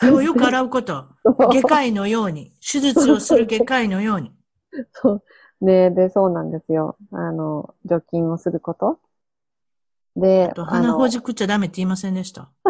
[0.00, 1.06] 手をよく洗うこと。
[1.24, 2.52] 外科医のように。
[2.60, 4.32] 手術をする外科医のように。
[4.92, 5.22] そう。
[5.60, 6.96] ねで、そうなんですよ。
[7.12, 9.00] あの、除菌をすること。
[10.16, 12.48] で鼻のほじくっちゃダメって言いませんでした？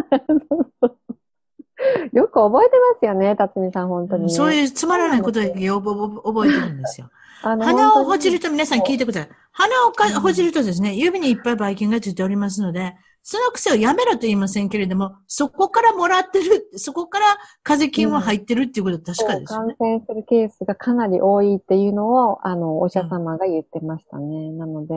[2.13, 4.29] よく覚えてますよね、辰巳さん、本当に、ね。
[4.29, 7.09] そういうつまらないことだけ予防覚えてるんですよ。
[7.43, 9.31] 鼻をほじる本と皆さん聞いてください。
[9.53, 17.27] 鼻をかほじるとですね、指にいっぱいばい菌がついておりますので、その癖をやめろと言いませんけれども、そこからもらってる、そこから
[17.63, 19.75] 風邪菌は入ってるっていうことは確かですよね。
[19.79, 24.53] 感染するケースがかなり多いっていうのを、あの、お医者様が言ってましたね。
[24.53, 24.95] なので、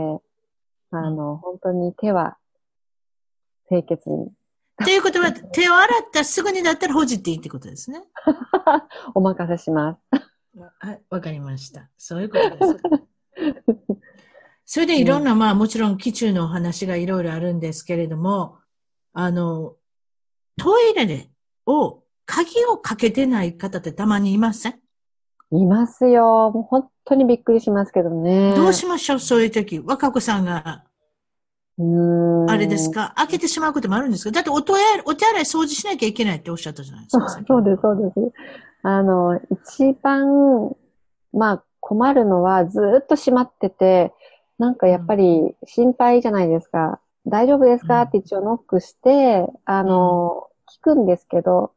[0.92, 2.38] あの、本当に手は
[3.68, 4.32] 清潔に。
[4.84, 8.02] ということは、手を洗ったすぐにだったらほじっていいってことですね。
[9.14, 10.31] お任せします。
[10.58, 11.90] はい、わかりました。
[11.98, 12.78] そういうことです。
[14.66, 18.58] それでいろんな、まあもちろん、基中のお話がいろいろあるんですけれども、
[19.14, 19.76] あの、
[20.58, 21.30] トイレで、
[21.66, 24.80] を、鍵をかけてない方ってたまにいません？
[25.52, 26.52] いますよ。
[26.54, 28.54] もう本当にびっくりしますけどね。
[28.56, 29.20] どうしましょう？
[29.20, 29.80] そういう時。
[29.80, 30.86] 若子さんが、
[31.78, 33.14] うーんあれですか？
[33.18, 34.32] 開けてしまうこともあるんですか？
[34.32, 37.28] だってお手洗い、お手洗い掃除しなきゃいけないっておっしゃったじゃないですか。
[37.46, 38.34] そうです、そうです。
[38.84, 40.76] あの、一番
[41.34, 44.14] まあ困るのはずーっと閉まってて、
[44.58, 47.00] なんかやっぱり心配じゃないですか。
[47.26, 48.02] 大丈夫ですか？
[48.02, 48.08] うん。
[48.08, 51.74] って一応ノックして、あの、聞くんですけど、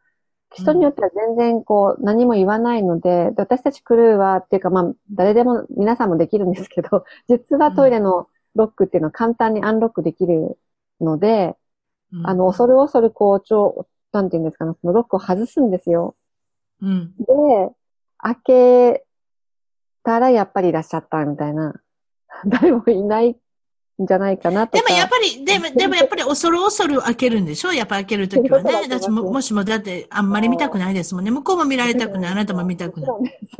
[0.52, 10.58] 人によっては全然こう何も言わないので、で私たちクルーはっていうかまあ誰でも皆さんもできるんですけど、 実はトイレのロックっていうのは簡単にアンロックできる
[11.00, 11.56] ので、
[12.12, 12.26] うん。
[12.26, 16.14] あの、恐る恐るこう、ちょ、なんていうんですかね、そのロックを外すんですよ。
[16.82, 17.14] うん。
[17.18, 17.24] で、
[18.18, 19.04] 開け
[20.02, 21.74] たらやっぱりいらっしゃったみたいな。
[22.46, 23.37] 誰もいないん
[24.06, 24.84] じゃないかなとか。
[24.84, 27.72] でもやっぱり、でも、でもやっぱり恐る恐る開けるんでしょ？
[27.72, 28.70] やっぱ開けるときはね。
[28.70, 31.30] そういうことだと思いますだっても、もしもだってあんまり見たくないですもんね。
[31.30, 32.32] 向こうも見られたくない。
[32.32, 33.10] あなたも見たくない。
[33.10, 33.56] もちろんです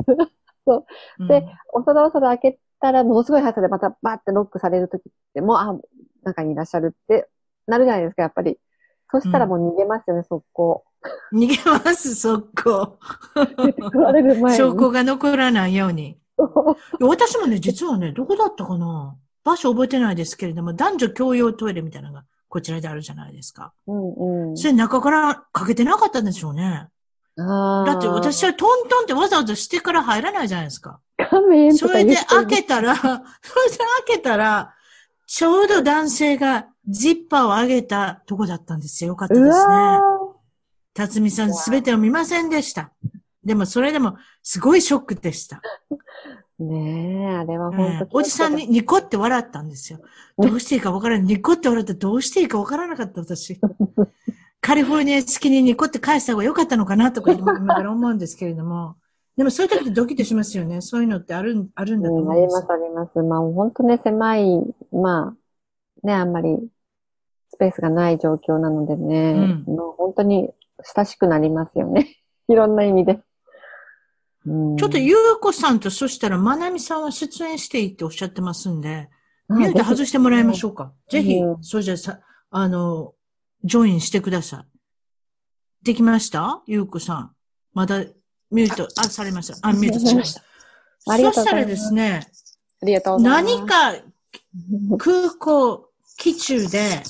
[1.19, 5.77] うんで恐る恐る開けたら、ものすごい速さでまたバーってロックされるときって、もう、あ、
[6.23, 7.29] 中にいらっしゃるって
[7.67, 8.59] なるじゃないですか、やっぱり。
[9.11, 10.83] そしたらもう逃げますよね、速攻。
[11.33, 12.97] 逃げます、速攻。
[14.55, 16.17] 証拠が残らないように。
[16.99, 23.73] 私もね、実はね、どこだったかな場所覚えてないですけれども、男女共用トイレみたいなのがこちらであるじゃないですか。
[23.87, 24.57] うんうん。
[24.57, 26.87] それ中からかけてなかったんでしょうね。
[27.37, 30.99] あーだって私はトントンってわざわざしてから入らないじゃないですか。
[31.17, 33.21] 画面とそれで開けたら、 それで
[34.07, 34.73] 開けたら、
[35.27, 39.09] ちょうど男性がジッパーを上げたとこだったんですよ。
[39.09, 39.99] よかったでうすね。
[40.97, 42.91] わ辰巳さんすべてを見ませんでした。
[43.43, 45.61] でもそれでもすごいショックでした。
[46.59, 49.99] ーねえ、あれはえ本当、えおじさんにニコって笑ったんですよ。
[50.37, 51.27] どうしていいかわからない。
[51.27, 53.59] ニコって笑ってどうしていいかわからなかった私。
[54.61, 58.95] カリフォルニア好きにニコって返した方が良かったのかなとか今今から思うんですけれども。
[59.37, 60.79] でもそういう時ってドキッとしますよね。
[60.79, 63.21] そういうのってあるん、あるんだとうん、思うんですよあります、あります。
[63.21, 65.35] まあ、本当ね、狭い、ま
[66.03, 66.57] あ、ね、あんまり、
[67.49, 70.49] スペースがない状況なのでね、うんもう本当に
[70.95, 72.17] 親しくなりますよね。
[72.47, 73.13] いろんな意味で。
[74.45, 79.09] うんちょっとゆうこさんとそしたらまなみさんは出演していいっておっしゃってますんで、
[79.49, 80.93] ミュート外してもらいましょうか。
[81.09, 82.19] ぜひう、んそれじゃあさ、
[82.51, 83.15] あの、
[83.63, 84.65] ジョインしてくださ
[85.81, 85.85] い。
[85.85, 86.61] できました？
[86.67, 87.35] ゆうこさん。
[87.73, 88.03] まだ、
[88.51, 89.67] ミュート、あ、されました。
[89.67, 90.43] あ、ミュートしました。
[91.11, 92.27] ありがとそうしたらですね、
[92.81, 93.55] ありがとうございます。
[93.55, 93.93] 何か
[94.97, 97.01] 空港、機中で、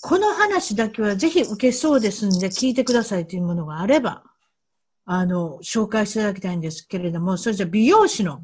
[0.00, 4.22] この話だけはぜひ受けそうですんで聞いてくださいというものがあれば、
[5.04, 8.40] あの、紹介していただきたいんですけれども、それじゃ美容師の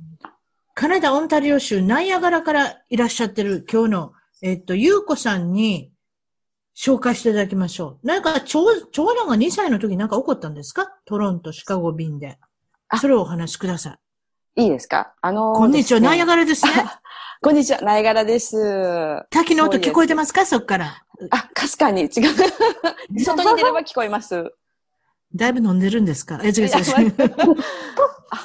[0.74, 5.90] カナダ・オンタリオ州ナイアガラからいらっしゃってる今日の、えっと、ゆうこさんに
[6.76, 8.06] 紹介していただきましょう。
[8.06, 10.88] なんか長、長男が2歳の時になんか起こったんですか？
[11.06, 12.38] トロント、シカゴ便で。
[12.88, 13.98] あそれをお話しくださ
[14.56, 14.64] い。
[14.64, 15.14] いいですか？
[15.22, 16.72] あのーこんにちは、ねナイアガラですね。
[17.42, 18.56] こんにちは、ナイガラです。
[19.30, 20.46] 滝の音聞こえてますか？
[20.46, 21.04] そっから。
[21.30, 22.10] あ、かすかに違う。
[23.20, 24.52] 外に出れば聞こえます。
[25.34, 26.40] だいぶ飲んでるんですか？
[26.42, 27.14] え、違う違う違う。
[28.30, 28.40] あ、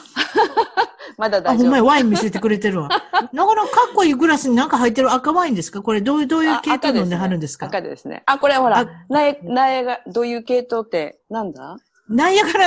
[1.18, 1.64] まだ大丈夫。
[1.64, 2.90] ほんまや、ワイン見せてくれてるわ。
[3.34, 5.82] なかなかかっこいいグラスになんか入ってる赤ワインですか？
[5.82, 7.68] これどういう、どういう系統飲んではるんですか？
[7.68, 8.24] 赤ですね。
[8.26, 11.78] あ、これほらあ、ナイ、ナイが、どういう系統って、なんだ？
[12.10, 12.66] ナイアガラ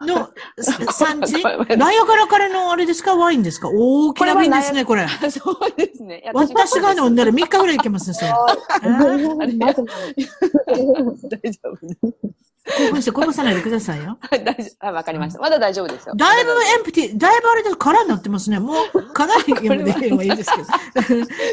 [0.00, 0.28] の
[0.92, 3.14] 産地ナイアガラからのあれですか？
[3.16, 3.68] ワインですか？
[3.72, 5.06] 大きな瓶ですね、これ。
[5.30, 6.30] そうですね。
[6.34, 8.32] 私が飲んだら3日ぐらいいけますね、それ。
[8.86, 9.68] 大
[11.52, 11.76] 丈夫。
[12.66, 14.18] 興奮してこぼさないでくださいよ。
[14.30, 14.86] 大丈夫。
[14.88, 15.38] あ、わかりました。
[15.38, 16.14] まだ大丈夫ですよ。
[16.16, 18.58] だいぶエンプティ、だいぶあれで空になってますね。
[18.58, 20.64] もう、かなり読んでもいいですけど。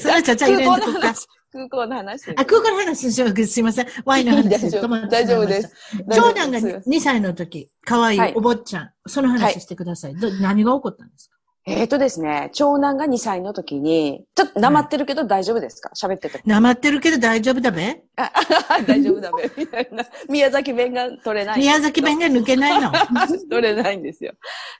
[0.01, 1.13] それはちゃちゃ入れんとこか。
[1.53, 1.69] 話。
[1.69, 2.31] 空港の話。
[2.31, 3.45] あ、空港の話します。
[3.47, 3.87] すいません。
[4.05, 5.71] ワインの話大丈夫です。
[6.11, 8.91] 長男が大丈夫です2歳の時、可愛いはいお坊ちゃん。
[9.07, 10.15] その話してください。
[10.15, 11.33] ど何が起こったんですか？
[11.65, 15.91] えーとですね、長男が2歳の時に、ちょっとなまってるけど大丈夫ですか？
[15.95, 16.41] 喋ってて。
[16.45, 18.03] なまってるけど大丈夫だべ？
[18.17, 18.31] あ
[18.85, 20.03] 大丈夫だべみたいな。
[20.27, 21.59] 宮崎弁が取れない。
[21.59, 22.91] 宮崎弁が抜けないの？
[23.49, 24.33] 取れないんですよ。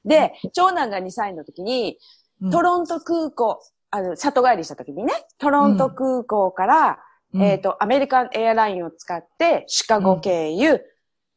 [0.04, 1.98] で、長男が2歳の時に、
[2.42, 3.62] うんトロント空港、
[3.96, 7.00] あの、里帰りした時にね、トロント空港から、
[7.36, 10.82] えっ、と、アメリカンエアラインを使って、シカゴ経由、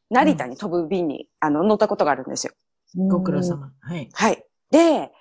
[0.08, 2.54] 成田に飛ぶ便に、あの、乗ったことがあるんですよ。
[2.96, 3.42] ご苦労。
[3.42, 3.72] 様。
[3.80, 4.08] はい。
[4.10, 4.42] はい。
[4.70, 5.12] で、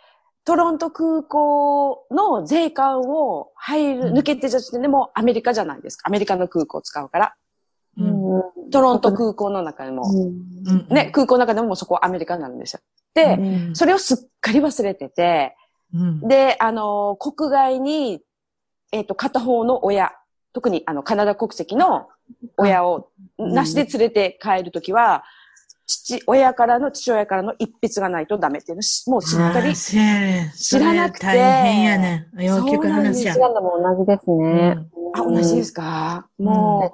[0.45, 6.07] トロント空港の税関を入る、うん抜けてた時点でもうアメリカじゃないですか。
[6.07, 7.35] アメリカの空港を使うから。
[7.97, 8.69] ううんん。
[8.71, 12.79] トロント空港の中でも、うんね、、空港の中でももうそこアメリカなんですよ。
[13.13, 15.57] で、うんそれをすっかり忘れてて、
[15.95, 16.27] うん。
[16.27, 18.21] で、あの、国外に、
[18.91, 20.11] えっ、と、片方の親、
[20.53, 22.07] 特にあの、カナダ国籍の
[22.57, 23.09] 親を、
[23.41, 23.53] ん。
[23.53, 25.23] なしで連れて帰るときは、
[25.87, 29.97] 父、親からの、父親からの一筆がないとダメっていうのし、もうしっかり知
[30.79, 31.25] らなくて。
[31.25, 32.27] 大変やね。
[32.35, 32.43] ん。
[32.43, 34.77] よく聞く話やも同じですね。
[35.13, 36.93] あ、同じですか、も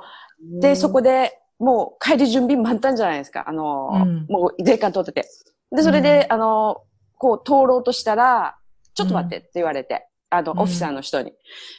[0.57, 3.45] う、で、そこで、もう帰り準備満タンじゃないですか。
[3.47, 4.25] あの、うん。
[4.27, 5.29] もう税関通ってて。
[5.71, 6.81] で、それで、あの、
[7.17, 8.57] こう通ろうとしたら、
[9.01, 10.59] ちょっと待ってって言われて、あの、うん。
[10.59, 11.33] officer の人に、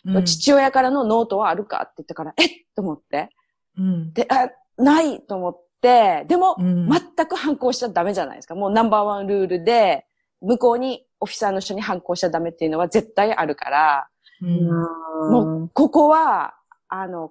[0.04, 0.24] うん。
[0.24, 2.48] 父親からのノートはあるかって言ったから、えっ？
[2.74, 3.30] と思って。
[3.78, 4.12] うん。
[4.12, 6.88] で、あ、ないと思って、でも、うん。
[6.90, 8.54] 全く反抗しちゃダメじゃないですか。
[8.54, 10.06] もうナンバーワンルールで、
[10.40, 14.08] 向こうにオフィサーの人に反抗しちゃダメっていうのは絶対あるから、
[14.42, 14.66] うん。
[15.30, 16.54] もう、ここは、
[16.88, 17.30] あの、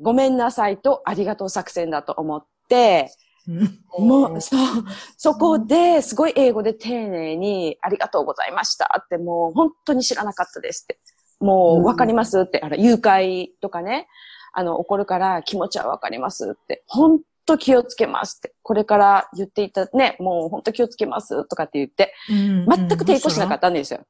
[0.00, 3.29] ごめんなさいとありがとう作戦だと思って、うん
[3.98, 4.84] もう、そう、
[5.16, 10.98] そこで、すごい英語で丁寧に、ありがとうございましたって、もう、本当に知らなかったですって。
[11.40, 14.08] もう、わかりますって、あの、誘拐とかね、
[14.52, 16.84] あの、起こるから気持ちはわかりますって。
[16.86, 18.54] 本当気をつけますって。
[18.62, 24.00] これから言っていた、ね、もう本当気をつけますとかって言って、うん全く抵抗しなかったんですよ。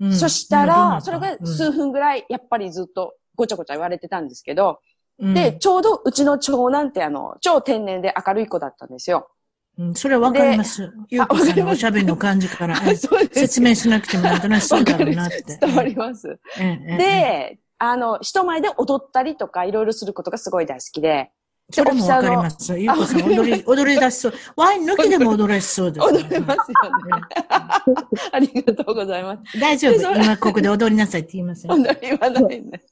[0.00, 0.12] うん。
[0.14, 4.80] そしたら、それが数分ぐらい、やっぱりずっとごちゃごちゃ言われてたんですけど、
[5.18, 9.30] うんで、ちょうどうちの長男ってあの、超天然で明るい子だったんですよ。
[9.78, 10.90] うんそれはわかります。
[11.10, 12.76] ゆうこさんのおしゃべりの感じから、
[13.32, 15.44] 説明しなくてもなんとなくそうだろうなって。
[15.60, 16.38] 伝わります。
[16.58, 21.30] で、あの、人前で踊ったりとかいろいろすることがすごい大好きで、
[21.70, 22.78] それもわかります。
[22.78, 24.34] ゆうこさん踊り、踊り出しそう。
[24.54, 26.06] ワイン抜きでも踊れしそうです。
[26.06, 27.22] 踊れますよね。
[28.32, 29.60] ありがとうございます。
[29.60, 30.14] 大丈夫。
[30.14, 31.72] 今ここで踊りなさいって言いません。
[31.72, 32.82] 踊りはないね。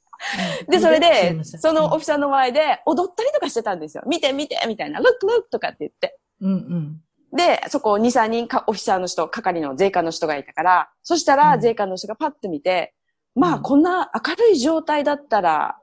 [0.69, 4.03] で、それでそのオフィサーの前で踊ったりとかしてたんですよ。
[4.07, 6.19] 見て見てみたいな、look look とかって言って。
[6.41, 7.01] うんうん。
[7.37, 12.95] で、そこ2、3人かオフィサーの人、係の税関の人がいたから、そしたらうん税関の人がパッと見て、
[13.35, 15.77] まあうんこんな明るい状態だったら、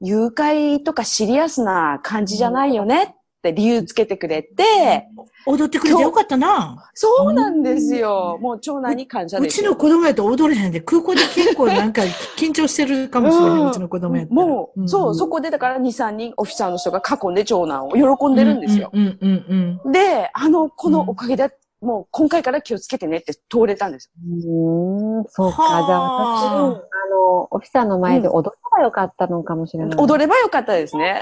[0.00, 5.08] 誘拐とかシリアスな感じじゃないよねって理由つけてくれて、
[5.46, 6.88] 踊ってくれてよかったな。
[6.94, 8.38] そうなんですよ。
[8.40, 9.70] もう長男に感謝ですよ。
[9.70, 12.02] うちの子供やと踊れへんで、空港で結構なんか
[12.36, 14.46] 緊張してるかもしれない、うんうちの子供やったら。
[14.46, 18.90] もう、そう、そここでだから2、3人オフィサーの人が囲んで長男を喜んでるんですよ。
[18.92, 19.92] うんうんうんうん。
[19.92, 21.50] で、あの、このおかげで、
[21.80, 24.12] もう今回から気をつけてねって通れたんですよ。
[24.24, 25.62] うーん、そうか。
[25.62, 29.98] はあじゃあ私、あの、オフィサーの前で踊ればよかったのかもしれない。
[29.98, 31.20] 踊ればよかったですね。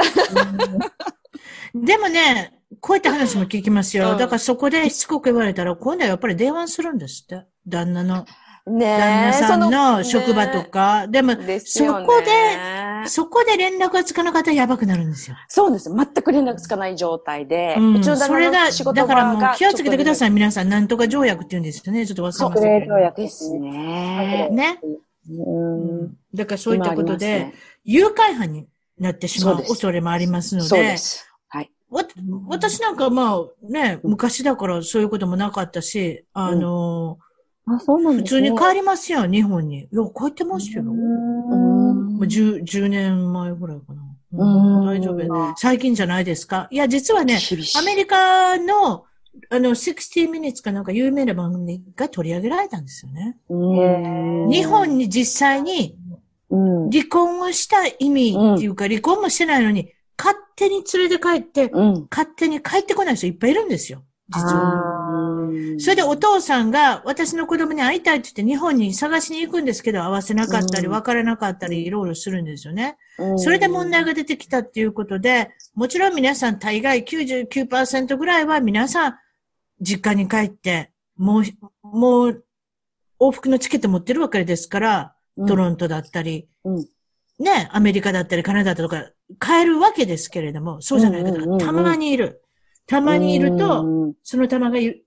[1.74, 4.12] でもね、こういった話も聞きますよ。
[4.12, 7.44] うんだからそこでしつこく言われたら、今度はやっぱり電話するんですって。
[7.66, 8.26] 旦那の。
[8.66, 11.08] ね旦那さんその職場とか。
[11.08, 12.06] でも、ですよね。
[12.06, 15.36] そこで、そこで連絡がつかなかったらやばくなるんですよ。
[15.48, 15.90] そうです。
[15.90, 17.74] 全く連絡つかない状態で。
[17.78, 18.04] うん。
[18.04, 20.28] それが、だからもう気をつけてください。
[20.28, 20.32] い。
[20.32, 22.06] 皆さん、なんとか条約って言うんですよね。
[22.06, 22.86] ちょっと忘れました特例。
[22.86, 24.48] 条約ですね。
[24.50, 24.78] ね。
[24.82, 25.10] う。
[25.32, 26.16] うんん。
[26.34, 28.66] だからそういったことで、ね誘拐犯に
[29.00, 31.26] なってしまう恐れもありますのでそうで、す。
[31.48, 31.70] はい。
[31.90, 32.04] わ、
[32.48, 37.18] 私なんかまあね、昔だからそういうこともなかったし、あの、
[37.66, 38.22] あ、そうなんね。
[38.24, 39.80] 通に帰りますよ、日本に。
[39.80, 40.82] いや、帰ってますよ。
[40.82, 44.02] うもんう 10, 10年前ぐらいかな。
[44.32, 44.44] う
[44.82, 45.54] ん大丈夫。
[45.56, 46.68] 最近じゃないですか。
[46.70, 47.38] いや、実はね。
[47.78, 49.04] アメリカの、
[49.48, 53.38] あの、60 minutes かなんか有名な番組が取り上げられたんですよね。
[53.48, 55.96] うん日本に実際に
[56.50, 56.90] うん。
[56.90, 62.06] 離婚をした意味っていうか、離婚もしてないのに、勝手に連れて帰って、うん。
[62.10, 64.02] 勝手に帰ってこない人いっぱいいるんですよ。
[64.28, 64.76] 実は。
[64.76, 65.00] あ
[65.78, 72.96] それでお父さんが私の子供に会いたいって言って日本に探しに行くんですけど、会わせなかったり、うん別れなかったり、いろいろするんですよね。
[73.18, 79.14] うんそれで問題が出てきたっていうことで、もちろん皆さん大概99%ぐらいは皆さん
[79.80, 81.44] 実家に帰って、もう、
[81.82, 82.44] もう
[83.20, 85.14] 往復のチケット持ってるわけですから、
[85.46, 86.88] トロントだったり、うん
[87.38, 92.42] ね、アメリカだったりカナダだとか帰るわけですけれども、そうじゃない方うんうんうんうんがたまにいる。
[92.86, 95.02] たまにいると、うんその玉がい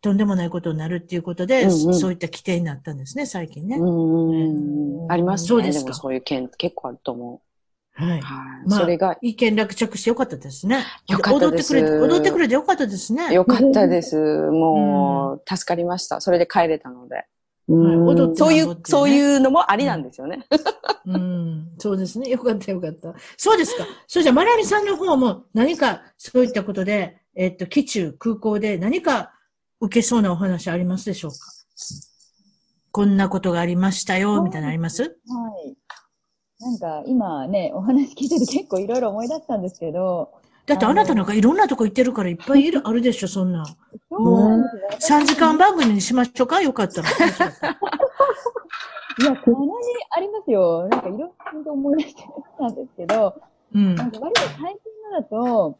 [0.00, 3.76] とんでもないことになるっていうことで、うんうんそういった規定になったんですね、最近ね。
[3.76, 5.48] うんありますね。
[5.48, 7.40] そうですかもそういう件結構あると思
[7.94, 8.18] はい。
[8.18, 8.22] う。
[8.22, 8.68] はい。
[8.68, 10.84] まあそれが意見落着してよかったですね。
[11.08, 13.32] よかったです踊ってくれて、踊ってくれてよかったですね。
[13.32, 14.16] 良かったです。
[14.50, 16.20] もう、助かりました。
[16.20, 17.24] それで帰れたので。
[17.68, 20.46] うん踊ってそういう、そういうのもありなんですよね。
[21.06, 21.70] うん。
[21.78, 22.30] そうですね。
[22.30, 23.14] よかったよかった。
[23.36, 23.86] そうですか。
[24.06, 29.32] それじゃあ、マラミさんの方も何かそういったことで、えっと、機中、空港で何か
[29.80, 31.36] 受けそうなお話ありますでしょうか？
[32.90, 35.02] こんなことがありましたよ、みたいなのあります？
[35.02, 35.08] は
[35.66, 35.76] い。
[36.60, 40.37] なんか今ね、お話聞いてて結構いろいろ思い出したんですけど、
[40.68, 43.64] だってあなたなんかいろんなとこ行ってるからいっぱいいる、あるでしょ、そんな。
[43.64, 43.76] そ
[44.18, 44.68] うなんで
[45.00, 47.08] すね3時間番組にしましょうかよかったら。
[47.08, 47.30] いや、か
[49.24, 49.40] なり
[50.10, 50.86] ありますよ。
[50.88, 51.20] なんかいろい
[51.64, 52.22] ろ思い出して
[52.58, 53.40] たんですけど、
[53.74, 53.94] うん。
[53.94, 54.66] なんか割と最近
[55.10, 55.78] のだと、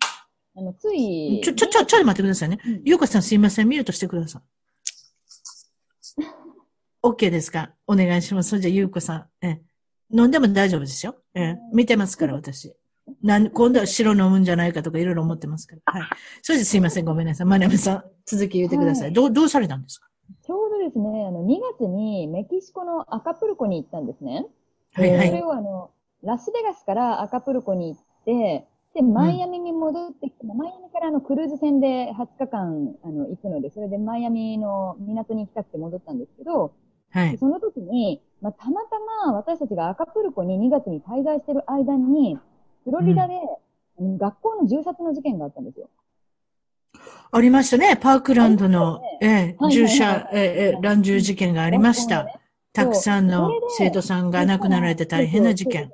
[0.56, 2.82] あの、つい、ちょ、ちょ、ちょ、ちょっと待ってくださいねうん。
[2.84, 4.40] ゆうこさんすいません、ミュートしてくださ
[6.18, 6.24] い。
[7.02, 7.70] OK ですか？
[7.86, 8.48] お願いします。
[8.50, 9.26] それじゃあ、ゆうこさん。
[9.46, 9.60] え、
[10.10, 11.14] 飲んでも大丈夫ですよ。
[11.34, 12.74] え、見てますから、私。
[13.22, 15.92] なん、今度は白飲むんじゃないかとかいろいろ思ってますから。
[15.92, 16.02] はい。
[16.42, 17.46] それですいません、ごめんなさい。
[17.46, 19.04] マナミさん、続き言ってください。
[19.06, 20.08] はいどう、どうされたんですか？
[20.42, 24.46] ちょうどでですね、あの、2月にメキシコのアカプルコに行ったんですね。
[24.92, 25.90] はいはいそれをあの、
[26.22, 36.72] ラスベガスからアカプルコに行って、で、マイアミに戻ってきて、マイアミからあの、クルーズ船で20日間、あの、行くので、それでマイアミの港に行きたくて戻ったんですけど、
[37.10, 37.30] はい。
[37.32, 42.38] でその時に、まあ、たまたま私たちがアカプルコに2月に滞在してる間に、
[42.84, 45.88] フロリダで、うん学校の銃殺の事件があったんですよ。
[47.32, 47.96] ありましたね。
[47.96, 52.26] パークランドの、ありええ、はいはい銃射、ええ、ええ乱銃事件がありました。
[52.72, 55.90] たくさんの生徒さんが亡くなられて大変な事件。。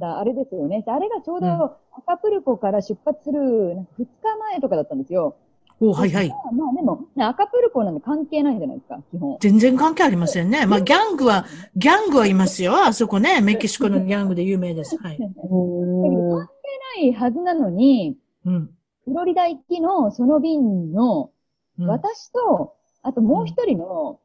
[0.00, 0.84] あれですよね。
[0.86, 4.06] あれがちょうどアカプルコから出発するなんか2日
[4.38, 5.36] 前とかだったんですよ。
[5.82, 6.28] おはいはい。
[6.28, 9.38] まあでも、ねアカプルコなんで関係ないじゃないですか、基本。
[9.40, 10.66] 全然関係ありませんね。
[10.66, 12.76] まあ、ギャングは、ギャングはいますよ。
[12.76, 13.40] あそこね。
[13.40, 14.98] メキシコのギャングで有名です。
[14.98, 15.18] はい。
[15.18, 16.48] だけど関
[16.96, 18.70] 係ないはずなのに、うん。
[19.06, 21.30] フロリダ行きのその便の、
[21.78, 24.20] うん私と、あともう一人の、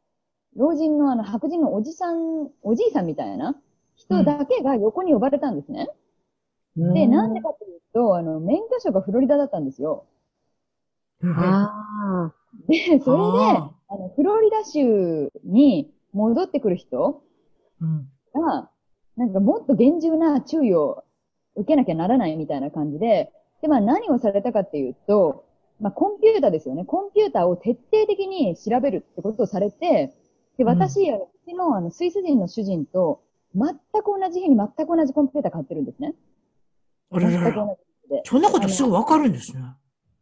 [0.57, 3.55] 老人のあの白人のおじさん、おじいさんみたいな
[3.95, 5.87] 人だけが横に呼ばれたんですね。
[6.75, 10.05] で、なんでかというと、あの、免許証がフロリダだったんですよ。
[11.23, 12.33] あ
[12.67, 17.21] で、それで、ああの、フロリダ州に戻ってくる人
[17.81, 18.07] うん。
[18.33, 18.69] が、
[19.17, 21.03] なんかもっと厳重な注意を
[21.55, 25.45] 受けなきゃならないみたいな感じで、で、まあ何をされたかっていうと、
[25.79, 26.85] まあコンピューターですよね。
[26.85, 30.15] コンピューターを徹底的に調べるってことをされて、
[30.57, 33.21] で、私、うちのあのスイス人の主人と、
[33.55, 36.13] 全く同じ日に全く同じコンピューター買ってるんですね。
[37.11, 37.65] あら全くらら。
[37.65, 38.21] 同じ日で。
[38.25, 39.61] そんなことすぐわかるんですね。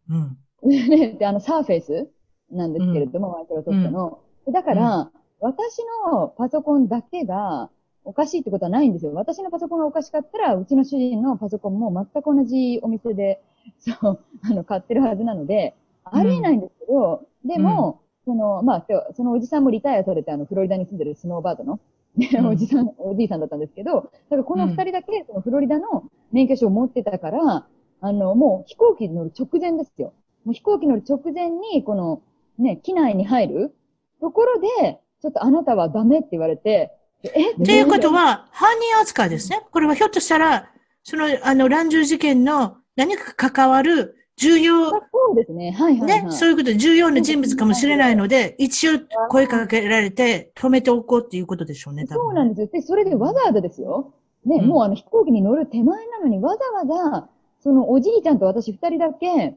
[0.09, 0.37] うん。
[0.63, 2.09] ね、 で、あの、サーフェイス
[2.51, 4.19] なんですけれども、マイクロソフトの。
[4.51, 5.79] だから、私
[6.11, 7.69] のパソコンだけが
[8.05, 9.13] おかしいってことはないんですよ。
[9.13, 13.41] 私のパソコンがおかしかったら、うちの主人のパソコンも全く同じお店で、
[13.79, 21.79] そう、あの、買ってるはずなので、ありえないんですけど、でも、その、まあ、そそのおじさんもリタイアされて、あの、フロリダに住んでるスノーバードの、
[22.15, 27.67] ねうんおじさん、おじいさんだったんですけど、だからこの二人だけ、そのフロリダの免許証を持ってたから、
[28.01, 30.13] あの、もう飛行機に乗る直前ですよ。
[30.45, 32.21] もう飛行機乗る直前に、この、
[32.57, 33.75] ね、機内に入る
[34.19, 36.91] ところで、ちょっとあなたはダメって言われて、
[37.23, 39.61] えっていうことは、犯人扱いですね。
[39.71, 40.69] これはひょっとしたら、
[41.03, 44.99] その、あの、乱銃事件の何か関わる重要、そ
[45.31, 45.71] うですね。
[45.71, 46.25] はいはい、はい。
[46.25, 52.23] ね、そういうことで重要な人物かもしれないので、一応声かけられて止めておこうっていうことでしょうね、多分。
[52.23, 52.67] そうなんですよ。
[52.67, 54.13] で、それでわざわざですよ。
[54.45, 57.29] ね、うんもうあの飛行機に乗る手前なのにわざわざ、
[57.61, 59.55] そのおじいちゃんと私二人だけ、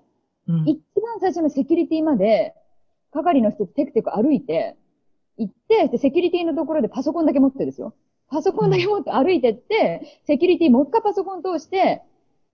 [0.49, 2.55] うん一番最初のセキュリティまで、
[3.13, 4.77] 係の人とテクテク歩いて、
[5.39, 7.95] 行って、で、セキュリティのところでパソコンだけ持ってですよ。
[8.29, 12.03] パソコンだけ持って歩いてって、セキュリティもう一回パソコン通して、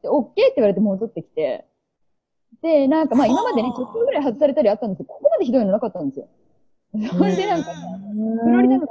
[0.03, 1.67] で、OK って言われて戻ってきて、
[2.63, 6.29] で、なんかまあ今までね、はあ10分ぐらい外されたりあったんですけど、ここまでひどいのなかったんですよ。
[6.93, 7.79] それでなんかね、
[8.43, 8.87] フロリダの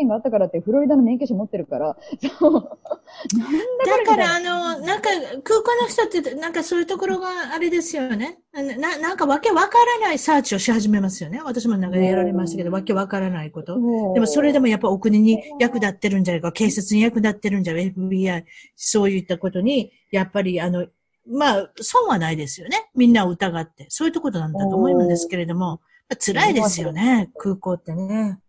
[0.00, 1.96] 件があったからって、フロリダの免許証持ってるから、
[2.38, 2.52] そう。
[3.86, 5.08] だから、あの、なんか、
[5.44, 8.38] 空港の人って、なんかそういうところがあれですよね。
[8.52, 11.40] な、ななんかわけわからないサーチをし始めますよね。
[11.44, 13.74] 私もなんかやられましたけど、わけわからないこと。
[14.14, 18.44] でもそれでもやっぱお国に役立ってるんじゃないか、警察に役立ってるんじゃないか、FBI、
[18.76, 20.86] そういったことに、やっぱりあの、
[21.26, 22.90] まあ、損はないですよね。
[22.94, 23.86] みんなを疑って。
[23.88, 25.80] そういうところなんだと思うんですけれども、
[26.18, 28.40] 辛いですよね、空港ってね。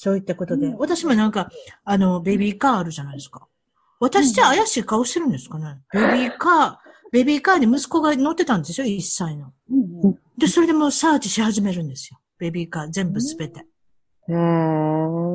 [0.00, 0.72] そういったことで。
[0.78, 1.50] 私もなんか、
[1.84, 3.48] あの、ベビーカーあるじゃないですか。
[3.98, 5.80] 私じゃ怪しい顔してるんですかね。
[5.92, 6.76] ベビーカー、
[7.10, 9.52] ベビーカーに息子が乗ってたんですよ、1歳の。
[10.38, 12.20] で、それでもうサーチし始めるんですよ。
[12.38, 13.66] ベビーカー全部すべて。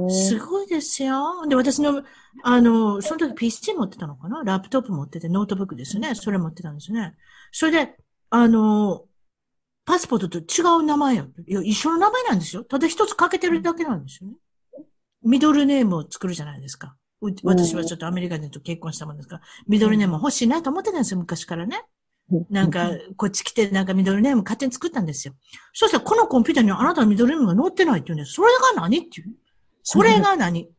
[0.10, 1.46] すごいですよ。
[1.46, 2.02] で、私の、
[2.44, 4.44] あの、その時 PC 持ってたのかな？
[4.46, 6.16] ラップトップ持ってて、ノートブックですよね。
[6.16, 7.18] それ持ってたんですよね。
[7.52, 7.98] それで、
[8.30, 9.04] あの、
[9.84, 11.26] パスポートと違う名前よ。
[11.46, 12.64] いや、一緒の名前なんですよ。
[12.64, 14.36] ただ一つかけてるだけなんですよね。
[15.24, 16.96] ミドルネームを作るじゃないですか。
[17.22, 21.84] う私はちょっとアメリカ人と結婚したもんですから、ミドルネーム欲しいなと思ってたんですよ、昔からね。
[22.50, 25.34] なんか、こっち来て、なんかミドルネーム勝手に作ったんですよ。
[25.74, 28.34] そしたら、このコンピューターにあなたのミドルネームが載ってないって言うんです。
[28.34, 29.28] それが何っていう？
[29.84, 30.70] それが何？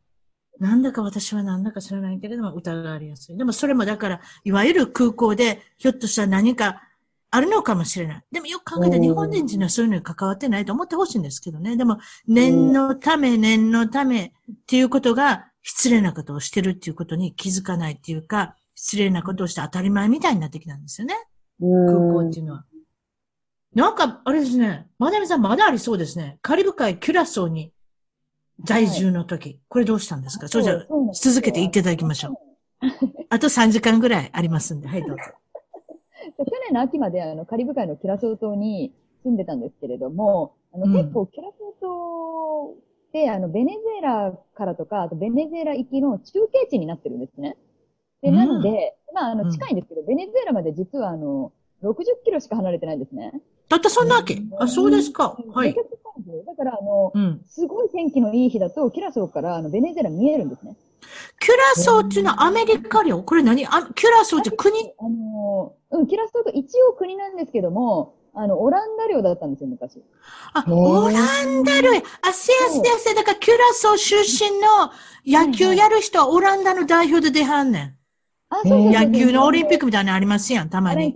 [0.59, 3.37] なんだか私はなんだか知らないけれども、疑われやすい。
[3.37, 6.81] でもそれもだから、いわゆる空港で、ひょっとしたら何か
[7.35, 8.25] あるのかもしれない。
[8.31, 11.77] でもよく考えたら日本人はそういうのに関わってないと思ってほしいんですけどね。
[11.77, 14.31] でも、念のため、念のためっ
[14.67, 21.17] ていうことが、失礼なことをしてるっていうことに気づかないっていうか、失礼なことをして当たり前みたいになってきたんですよね。
[21.61, 22.65] 空港っていうのは。
[23.75, 24.87] なんか、あれですね。
[24.99, 26.39] マダミさんまだありそうですね。
[26.43, 27.73] カリブ海キュラソーに
[28.63, 29.61] 在住の時。
[29.69, 30.47] これどうしたんですか？
[30.47, 30.79] それじゃ
[31.15, 32.87] 続けて言っていただきましょう。
[33.31, 34.87] あと3時間ぐらいありますんで。
[34.87, 35.23] はい、どうぞ。
[36.33, 42.75] 去年の秋まであのカリブ海のキュラソー島に住んでたんですけれども、あのうん結構キュラソー島っ
[43.13, 47.57] て、あの、ベネズエラからとか、あとベネズエラ行きの中継地になってるんですね。
[48.23, 51.53] で、うんなので、まあ、あの、うん近いんですけど、ベネズエラまで実はあの、
[51.83, 51.95] 60
[52.25, 53.41] キロしか離れてないんですね。
[53.69, 54.39] たったそんなわけ？
[54.59, 55.37] あ、そうですか。
[55.53, 55.75] はい
[56.47, 57.43] だから、あの、うん。
[57.47, 60.77] すごい天気のいい日だと、キュラソーからあのベネズエラ見えるんですね。
[61.41, 63.23] キュラソーっていうのはアメリカ領？
[63.23, 63.67] これ何？
[63.67, 64.93] あキュラソーって国？
[64.99, 70.03] あの、うん、キュラソーと一応国なんですけども、あの、オランダ領だったんですよ、昔。
[70.55, 71.91] あ、オランダ領。
[72.23, 73.15] あ、せやせやせや。
[73.17, 77.97] だからキュラソー出身の野球やる人はオランダの代表で出はんねん。
[78.51, 81.15] あ、そうそう野球のオリンピックみたいなのありますやん、たまに。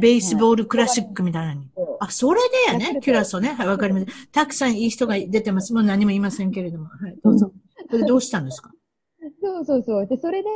[0.00, 1.66] ベースボールクラシックみたいなのに。
[1.76, 1.84] ル。
[2.00, 3.00] あ、それでやね。
[3.02, 3.50] キュラソーね。
[3.50, 4.06] はい、わかります。
[4.32, 5.74] たくさんいい人が出てます。
[5.74, 6.86] もう何も言いませんけれども。
[6.86, 7.52] はい、どうぞ。
[7.88, 8.70] それでどうしたんですか？
[9.46, 10.06] そうそうそう。
[10.06, 10.48] で、それで、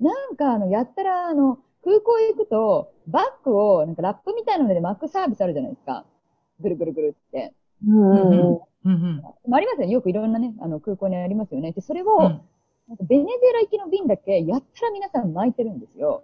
[0.00, 6.04] なんか、あの、やったら、あの、空港行くと、バッグを、なんかラップみたいなので巻くサービスあるじゃないですか。
[6.60, 7.52] ぐるぐるぐるって。
[7.86, 8.58] うんうんうん。
[8.84, 9.22] うんうん。
[9.48, 9.92] まあ、ありますよね。
[9.92, 11.72] よくいろんなね、あの、空港にありますよね。
[11.72, 12.40] で、それを、うん
[12.86, 16.22] なんかベネズエラ行きの便だけ、やったら皆さん巻いてるんですよ。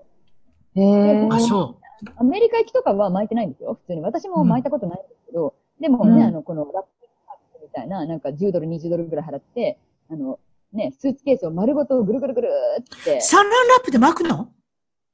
[0.74, 1.28] へえ。
[1.30, 1.78] あ、そ
[2.16, 3.78] アメリカ行きとかは巻いてないんですよ。
[3.80, 4.02] 普通に。
[4.02, 9.78] 私も巻いたことないんですけど、でもね、うんあの、このラップみたいな、なんか10ドル、20ドルぐらい払って、
[10.10, 10.38] あの、
[10.72, 12.48] ね、スーツケースを丸ごとぐるぐるぐる
[12.80, 14.48] ってう。、サランラップで巻くの？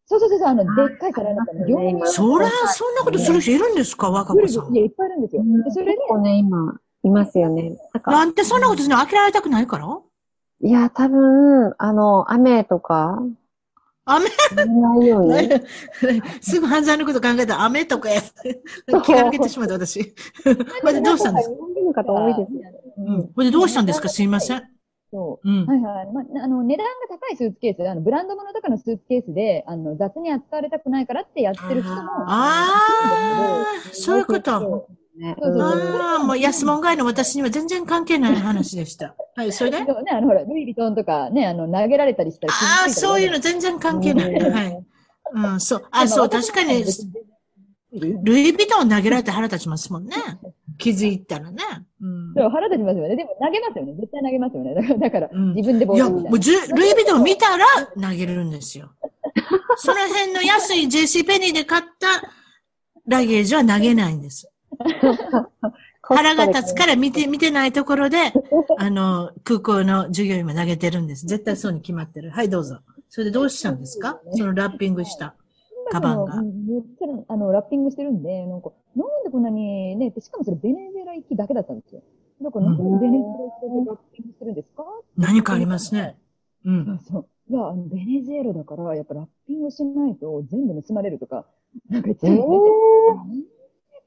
[0.08, 4.10] そうそうそうそう、あの、でっかい皿になったの、業務用そら、そんなことする人いるんですか？
[4.10, 4.74] 若子さん。
[4.74, 5.42] いや、いっぱいいるんですよ。
[5.64, 7.76] でそれで結、構ね、今、いますよね。
[7.94, 9.04] なんか、なんでそんなことするの？
[9.04, 9.98] 諦めたくないから？
[10.62, 13.18] いや、多分、あの、雨とか、
[14.04, 14.26] 雨？
[14.66, 15.50] ないように。
[16.40, 18.22] すぐ犯罪のこと考えたら雨とかや。
[19.04, 20.14] 気が抜けてしまった私。
[20.44, 21.56] これでどうしたんですか？
[22.04, 22.60] 多いですよ。
[22.98, 23.28] うん。
[23.32, 24.08] これでどうしたんですか？
[24.08, 24.62] すいません。
[25.16, 25.48] そう。
[25.48, 25.66] うん。
[25.66, 26.06] はいはい。
[26.12, 31.96] まあ、あの、値段が高いスーツケース、あの、ブランド物とかのスーツケースで、あの、雑に扱われたくないからってやってる人も、
[32.26, 34.88] ああ、そういうこと。
[35.16, 35.34] ね。
[35.42, 35.70] そうそうそう
[36.02, 39.14] ああ、もう安物買いの私には全然関係ない話でした。
[39.34, 39.78] はい、それで？
[39.80, 44.32] ね、あの、ほら、ルイ・ヴィトンとかね、あの、投げられたりしたら傷ついたああ、りそういうの全然関係ない。
[44.34, 44.86] うんはい。
[45.32, 45.84] うん、そう。
[45.90, 50.16] あ、そう、確かに、ルルイ・ヴィトン投げられて腹立ちますもんね。
[50.78, 51.58] 気づいたらね。
[52.00, 52.34] うん。
[52.36, 53.16] そう、腹立ちますよね。
[53.16, 53.94] でも投げますよね。
[53.94, 54.74] 絶対投げますよね。
[54.74, 56.30] だから、だからうん自分でボいや、ールみたいな。
[56.30, 57.64] もうじゅルイ・ヴィトン見たら
[58.00, 58.90] 投げれるんですよ。
[59.76, 62.30] その辺の安い JC ペニーで買った
[63.06, 64.50] ラゲージは投げないんです。
[66.02, 68.32] 腹が立つから見て、見てないところで、
[68.78, 71.26] あの、空港の従業員も投げてるんです。
[71.26, 72.30] 絶対そうに決まってる。
[72.30, 72.78] はい、どうぞ。
[73.08, 74.20] それでどうしたんですか？
[74.32, 75.34] そのラッピングした。
[75.90, 82.02] カバンがあのめっちゃ、あの、ラッピングしてるんで、なんか、なんでこんなにね、でしかもそれベネズエラ行きだけだったんですよ。
[82.42, 84.84] だから、なんでベネズエラ行きだけラッピングしてるんですか？
[85.16, 86.16] 何かありますね。
[86.64, 87.00] うん。
[87.08, 87.26] そう。
[87.48, 91.46] いや、あの、ベネズエラだから、やっぱラッピングしないと全部盗まれるとか、
[91.88, 92.46] なんか言ってえて、ーっ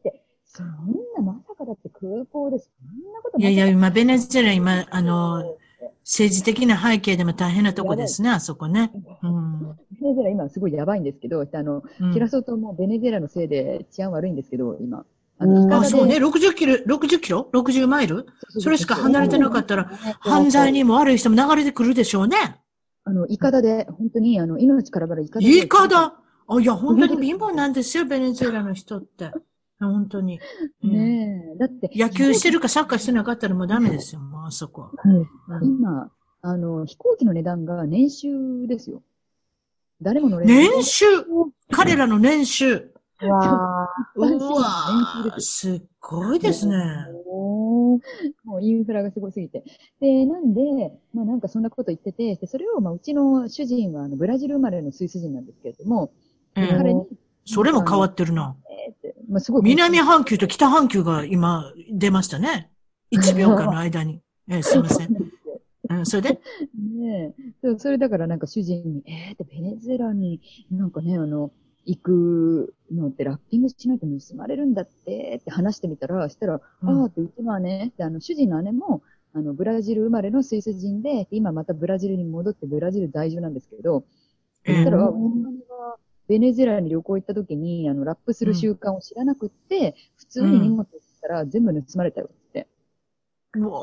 [0.04, 0.68] て、そん
[1.16, 5.56] な、まさかだって空港でそんなこといやいや、ま今、ベネズエラ、今、あの、
[6.04, 8.92] 政治的な背景でも大変なとこですね、あそこね。
[9.22, 9.78] うん。
[10.02, 15.06] ベネズエラ今すごいやばいんですけど、あの、うんキラソーともベネズエラのせいで治安悪いんですけど、今。
[15.42, 16.18] あそうね。
[16.18, 18.26] 60キロ、60キロ ?60 マイル？
[18.60, 19.86] それしか離れてなかったら、
[20.20, 22.38] 犯罪にも悪い人も流れてくるでしょうね。
[23.06, 25.52] あの、イカダで、本当に、あの、命からがらイカダで。
[25.52, 26.20] いいかだ。
[26.48, 29.32] あ、いや、本当に貧乏なんですよ、ベネズエラの人って。
[29.80, 30.40] 本当に。
[30.84, 31.58] うんねえ。
[31.58, 34.92] だって、野球してるかサッカーしてなかったらもうダメですよ、もうあそこは。
[35.06, 35.28] うん
[35.64, 36.12] 今、
[36.42, 39.04] あの、飛行機の値段が年収ですよ。
[40.02, 40.70] 誰も乗れない。
[40.70, 41.06] 年収？
[41.72, 46.76] 彼らの年収うわうわーすっごいですね。
[46.76, 48.00] ーも
[48.58, 49.64] うインフラがすごすぎて。
[50.00, 50.62] で、なんで、
[51.14, 56.14] まあなんかそんなこと言ってて、でそれを、まあうちの主人はあのブラジル生まれのスイス人なんですけれども、
[56.56, 57.06] ええ彼に、
[57.54, 58.56] それも変わってるな。
[59.30, 59.64] まあすごい。
[59.64, 62.72] 南半球と北半球が今出ましたね。
[63.12, 64.22] 1秒間の間に。
[64.50, 65.16] ええ、すいません。
[65.90, 66.30] うん、それで？
[66.76, 67.52] ねえ。
[67.62, 70.42] そうそれだからなんか主人に、えーってベネズエラに
[70.72, 71.52] なんかね、あの、
[71.86, 79.02] 行くのってラッピングしないと盗まれるんだってって話してみたら、したら、うんああってうちの姉、であの主人の姉も、
[79.34, 84.04] あの、ブラジル生まれのスイス人で、今またブラジルに戻ってブラジル在住なんですけど、
[84.66, 85.96] ええそしたら、あうちの姉が
[86.30, 90.88] ベネズエラに旅行行った時に、あの、ラップする習慣を知らなくって、普通に荷物し
[91.22, 92.68] たら全部盗まれたよって。
[93.56, 93.80] うわ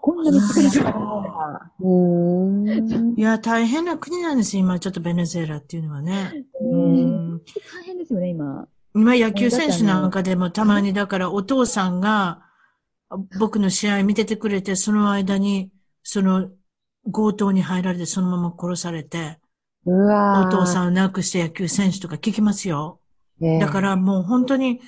[0.00, 1.72] こんなに少なかった。
[1.80, 3.18] うーん。
[3.18, 6.44] いや、大変な国なんですよ、今、ちょっとベネズエラっていうのはね。
[6.60, 8.68] うねん大変ですよね、今。
[8.94, 12.42] 今野球選手なんかでもたまにだからお父さんが
[13.38, 15.72] 僕の試合見ててくれて、その間に
[16.04, 16.48] その
[17.12, 19.40] 強盗に入られてそのまま殺されて、
[19.88, 20.84] お父さん。
[20.86, 23.00] んを亡くして野球選手とか聞きますよ。
[23.40, 24.80] ええだからもう本当に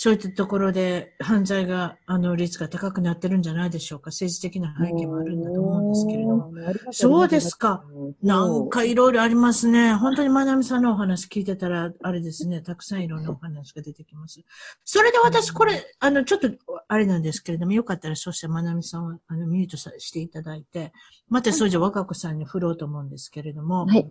[0.00, 4.10] そういったところで犯罪が、あの、率が高くなってるんじゃないでしょうか。
[4.10, 6.52] 政治的な背景もあるんだと思うんですけれども。
[6.92, 7.82] そうですか。
[8.22, 9.94] なんかいろいろありますね。
[9.94, 14.40] 本当にまなみさんのお話聞いてたら、あれですね、たくさんいろんなお話が出てきます。
[14.84, 16.48] それで私、これ、あの、ちょっと、
[16.86, 20.92] あれなんですけれども、よかったら、そうしてまなみさんを、あの、ミュートさしていただいて、
[21.28, 24.08] また、それじゃ若子さんに振ろうと思うんですけれども、はい。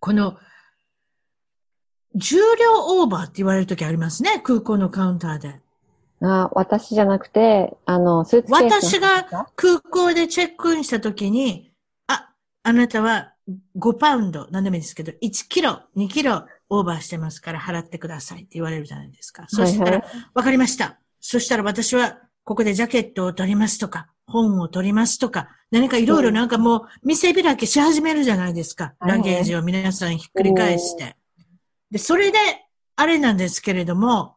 [0.00, 0.38] この、
[2.14, 5.60] 重量オーバーって言われるときありますね、空港のカウンターで。
[6.20, 8.82] あ、私じゃなくて、あの、スーツケース。
[8.82, 11.72] 私が空港でチェックインしたときに、
[12.06, 12.30] あ、
[12.62, 13.34] あなたは
[13.78, 19.44] 5パウンド、何でもいいですけど、1キロ、2キロオーバーしてますから払ってくださいって言われるじゃないですか。
[19.48, 20.98] そしたら、わ、はいかりました。
[21.20, 28.94] そしたら私は、ここでジャケットを取りますとか、本を取りますとか、何かいろいろなんかもう、見せ開きし始めるじゃないですか。
[29.00, 31.16] はいラゲージを皆さんひっくり返して。
[31.90, 32.38] で、それで、
[32.96, 34.36] あれなんですけれども、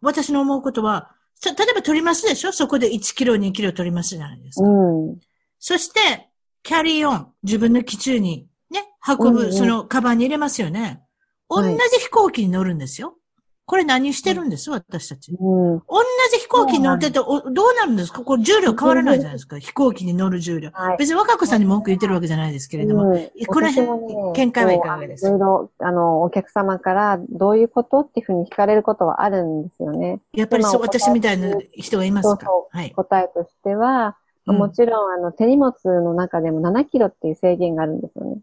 [0.00, 2.52] 私の思うことは、さ例えば取りますでしょ？
[2.52, 4.68] そこで1キロ、2キロ取りますじゃないですか。
[4.68, 5.20] うん。
[5.58, 6.28] そして、
[6.62, 11.02] キャリーオン、自分の機中にね、運ぶ、うんうんその、カバンに入れますよね。
[11.48, 13.16] 同はいじ飛行機に乗るんですよ。
[13.64, 15.32] これ何してるんです、私たち。
[15.32, 15.78] うん。
[15.78, 15.84] 同
[16.32, 18.22] じ飛行機に乗ってて、おどうなるんですか？
[18.22, 19.58] これ重量変わらないじゃないですか？
[19.58, 20.70] 飛行機に乗る重量。
[20.72, 20.96] はい。
[20.98, 23.10] 別に若子さんに文句言ってるわけじゃないですけれども。
[23.10, 25.28] うんこの辺ね見解はいかがですか？
[25.28, 30.20] いろいろ、あの、お客様からどういうことっていうふうに聞かれることはあるんですよね。
[30.34, 32.30] やっぱりそう、私みたいな人がいますか？
[32.30, 32.90] そうそうはい。
[32.90, 38.38] 答えとしては、うんもちろん、あの、手荷物の中でも7キロっていう制限があるんですよね。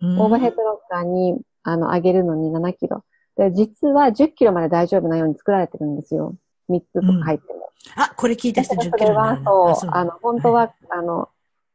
[0.00, 3.04] オーバーヘッドロッカーに、あの、上げるのに7キロ。
[3.36, 6.34] で、実は10キロまで大丈夫なように作られてるんですよ。
[6.70, 7.70] 3つとか入っても。
[7.96, 11.28] あ、これ聞いた人10だからそれはそう、あの、本当は、あの、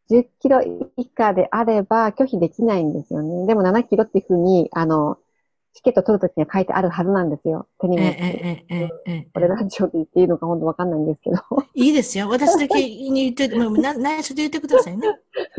[0.10, 0.62] 10キロ
[0.98, 3.46] 以下であれば拒否できないんですよね。
[3.46, 5.20] でも7キロっていうふうに、あの、
[5.74, 7.68] チケット取るときには書いてあるはずなんですよ。
[7.80, 8.10] 手荷ええ物。
[8.10, 11.38] ええええええこれラジオで言っていいのか本当わかんないんですけど。
[11.76, 12.28] いいですよ。
[12.28, 15.08] 私だけに言って、もうな内緒で言ってくださいね。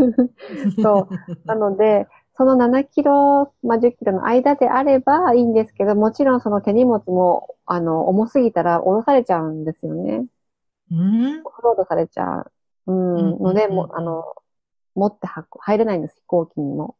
[0.83, 1.47] そう。
[1.47, 10.25] なので、その7キロ、まあ、10キロの間であればいいんですけど、もちろんその手荷物も、あの、重すぎたら降ろされちゃうんですよね。
[10.91, 11.43] うん？
[11.45, 12.53] オフロードされちゃう。
[12.87, 13.33] うん。
[13.35, 14.25] うんので、うんもう、あの、
[14.95, 16.97] 持っては入れないんです、飛行機にも。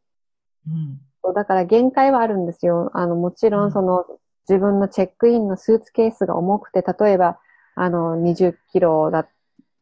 [0.67, 0.69] う
[1.31, 1.33] ん。
[1.33, 2.91] だから限界はあるんですよ。
[2.93, 4.05] あの、もちろうんんその、
[4.49, 7.39] 自分のチェックインのスーツケースが重くて、例えば、
[7.75, 9.27] あの、20キロだ、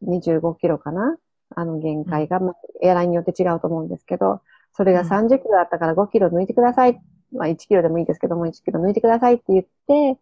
[0.02, 1.16] 25キロかな？
[1.54, 4.40] あの、限界が、まあ、エアラインによって違うと思うんですけど、
[4.72, 7.00] それがうん30キロだったから5キロ抜いてください。
[7.32, 10.18] まあ、1キロでもいいですけども、1キロ抜いてくださいって言って、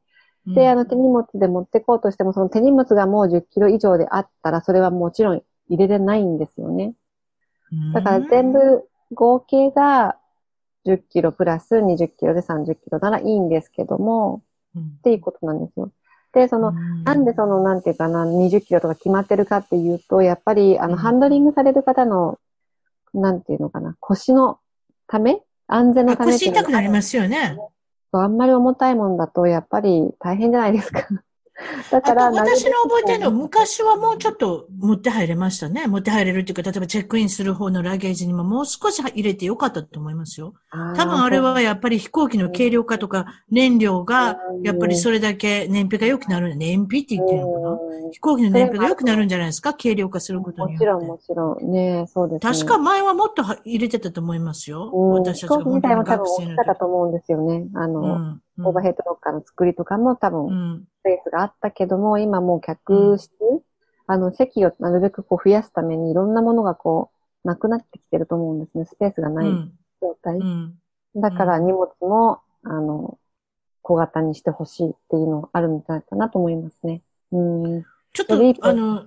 [0.47, 6.95] で、あの、手荷物で持ってこうとしても、その手荷物がもう10キロ以上であったら、それはもちろん入れれないんですよね。
[7.93, 10.17] だから全部合計が
[10.87, 14.43] 10キロプラス20キロで30キロならいいんですけども、
[14.75, 15.91] うん、っていうことなんですよ。
[16.33, 22.39] で、その、なんでその、なんていうかな、20キロとか決まってるかっていうと、やっぱり、あの、うんハンドリングされる方の、
[23.15, 24.59] なんていうのかな、腰の
[25.07, 25.41] ため？
[25.67, 27.59] 安全のあため腰痛くなりますよね。
[28.13, 31.07] あんまり重たいもんだと、やっぱり大変じゃないですか。
[31.91, 35.87] だから、私の覚えてるのは、昔はもうちょっと持って入れましたね。
[35.87, 40.55] 持って入れるっていうか、例えばチェックインする方のラゲージにももう少し入れてよかったと思いますよ。
[40.71, 46.57] 多分あれはやっぱり飛行機の軽量化とか燃料が、やっぱりそれだけ燃費が良くなる。
[46.57, 47.71] 燃費って言ってるのかな？
[47.71, 49.75] うん飛行機の燃費が良くなるんじゃないですか？
[49.75, 50.87] 軽量化することによって。
[50.87, 51.73] もちろん、もちろん。
[51.73, 52.53] ねそうですね。
[52.55, 54.91] 確か前はもっとは入れてたと思いますよ。
[54.95, 56.85] うん、私たちが飛行機自体も多分ったと時。
[56.85, 57.67] 思うんですよね。
[57.75, 63.33] あの、うんオーバーヘッドロッカーの作りとかも多分、うんスペースがあったけども、今もう客室、
[64.07, 67.11] あの、席をなるべくこう増やすためにいろんなものがこ
[67.45, 68.85] う、なくなってきてると思うんですね。
[68.85, 70.37] スペースがないうん状態。
[70.37, 70.75] うん
[71.17, 73.19] だから荷物も、あの、
[73.83, 77.01] 小型にしてほしいっていうのあるんじゃないかなと思いますね。
[77.33, 77.83] うん。
[78.13, 79.07] ちょっとあの、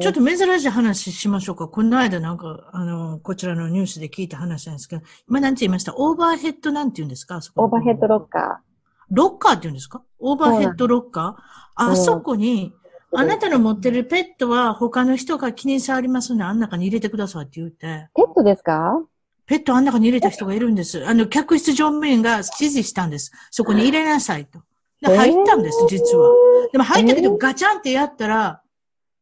[0.00, 1.68] ちょっと珍しい話しましょうか。
[1.68, 5.92] この間なんか、あの、こちらのニュースで聞いた話なんですけど、今なんて言いました？
[5.94, 7.38] オーバーヘッドなんて言うんですか？
[7.56, 8.28] オーバーヘッドロッー。
[8.28, 8.62] カ
[9.10, 10.02] ロッカーって言うんですか？
[10.18, 11.90] オーバーヘッドロッカー？
[11.90, 12.84] あそこに、ー。
[13.16, 19.00] あなたの持ってるペットは他の人が気に障りますので、あん中に入れてくださいって言って、ペットですか？
[19.46, 21.06] ペットあん中に入れた人がいるんです。
[21.06, 23.30] あの、客室乗務員が指示したんです。
[23.50, 24.62] そこに入れなさいと。
[25.00, 26.30] で入ったんです、実は。
[26.72, 28.62] でも入ったけど、ガチャンってやったら、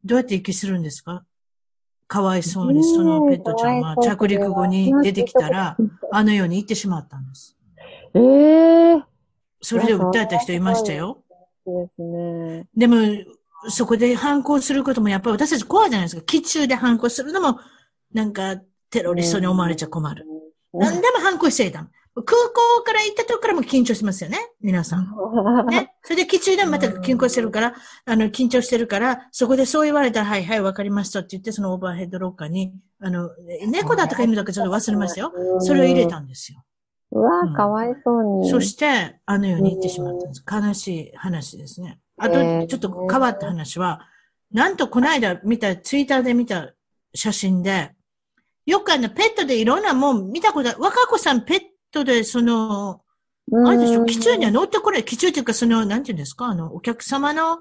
[0.04, 1.24] どうやって息するんですか？
[2.06, 5.76] かわいそうに、そのペットちゃんは着陸後に出てきたら、
[6.12, 7.56] あのように行ってしまったんです。
[8.14, 9.02] ええー。
[9.62, 11.22] それで訴えた人いましたよ。
[11.64, 12.66] ですね。
[12.76, 12.96] でも、
[13.68, 16.22] そこで反抗することもやっぱり私たち怖いじゃないですか。
[16.22, 17.60] 基中で反抗するのも、
[18.12, 18.56] なんか
[18.90, 20.26] テロリストに思われちゃ困る。
[20.72, 21.86] 何でも反抗しちゃいた。
[22.14, 24.38] 空港から行った時からも緊張してますよね。
[24.60, 25.06] 皆さん。
[25.70, 25.94] ね。
[26.02, 33.30] それで基地でもまた緊張してるから、あの、緊張してるから、そこでそう言われたら、はいはい、わかりましたって言って、そのオーバーヘッドロッカーに、あの、
[33.66, 35.32] 猫だったか犬だかちょっと忘れましたよ。
[35.60, 36.62] それを入れたんですよ。
[37.12, 38.50] うわうんかわいそうに。
[38.50, 40.44] そして、あのように言ってしまったんです。
[40.50, 41.98] 悲しい話ですね。
[42.16, 44.00] あとえー、ちょっと変わった話は、
[44.50, 46.72] なんとこの間見た、ツイッターで見た
[47.14, 47.92] 写真で、
[48.64, 50.80] よくあの、ペットでいろんなもん見たことある。
[50.80, 51.60] 若子さんペッ
[51.90, 53.02] トで、その、
[53.50, 55.04] うん、あれでしょ、基中には乗ってこない。
[55.04, 57.58] 基中っていうか、その、なんていうんですか、あの、お客様の、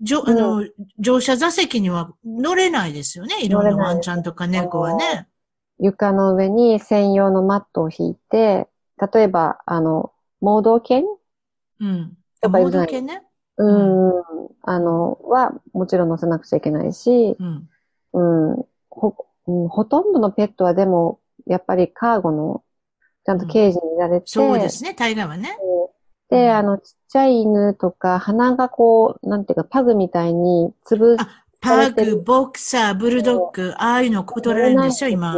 [0.00, 0.64] じょ、あの、
[0.98, 3.42] 乗車座席には乗れないですよね。
[3.42, 5.28] いろんなワンちゃんとか猫はね。
[5.78, 8.68] 床の上に専用のマットを引いて、
[9.12, 11.04] 例えば、あの、盲導犬？
[11.80, 12.16] うん。
[12.42, 13.22] 盲導犬ね。
[13.56, 14.22] うん、
[14.62, 17.68] あの、は、もちろん乗せなくちゃいけないし、うん。
[18.12, 19.14] うん、ほ、
[19.46, 22.62] うんほとんどのペットはでも、やっぱりカーゴの、
[23.26, 25.58] ちゃんとケージに入れられて、そうですね、大概はね。
[26.30, 35.34] で、うんあの、ちっちゃい犬とか、鼻がこう、なんていうか、パグみたいに、つぶ、あパーグ、ボクサー、ブルドッグ、ああいうの断られるんですよ、今。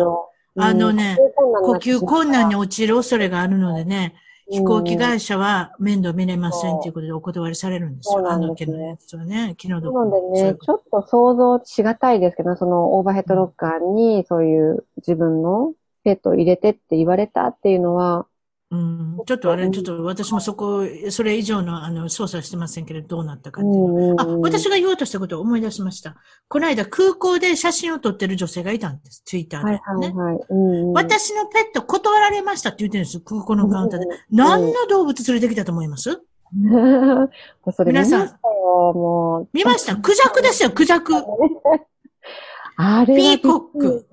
[0.56, 1.16] あのね、
[1.62, 4.14] 呼吸困難に落陥る恐れがあるのでね、
[4.50, 8.30] 飛行機が会社は面倒見れませんということでお断りされるんですよ。
[8.30, 15.72] あの件のやつはね、昨日どなのでねちょっと想像しがたいですけど、そのオーバーヘッドロッカーにそういう自分の
[16.04, 18.26] ペットを入れてって言われたっていうのは、
[18.72, 26.16] うん、ちょっとあれ、ちょっと私もそこ、それ以上のあの操作はしてませんけれど、どうなったかっていうあ、私が言おうとしたことを思い出しました。
[26.48, 29.22] この間空港で写真を撮ってる女性がいたんです。
[29.26, 29.72] ツイッターで。
[29.72, 30.14] はいはいね。
[30.14, 30.38] はい。
[30.94, 33.22] 私のペット断られましたって言ってるんですよ。
[33.26, 34.06] 空港のカウンターで。
[34.06, 36.10] うん何の動物連れてきたと思います？
[37.76, 38.38] それ見ました皆さんよ、
[38.94, 39.48] もう。
[39.52, 41.12] 見ましたクジャクですよ、クジャク。
[42.76, 44.06] あれはピーコック。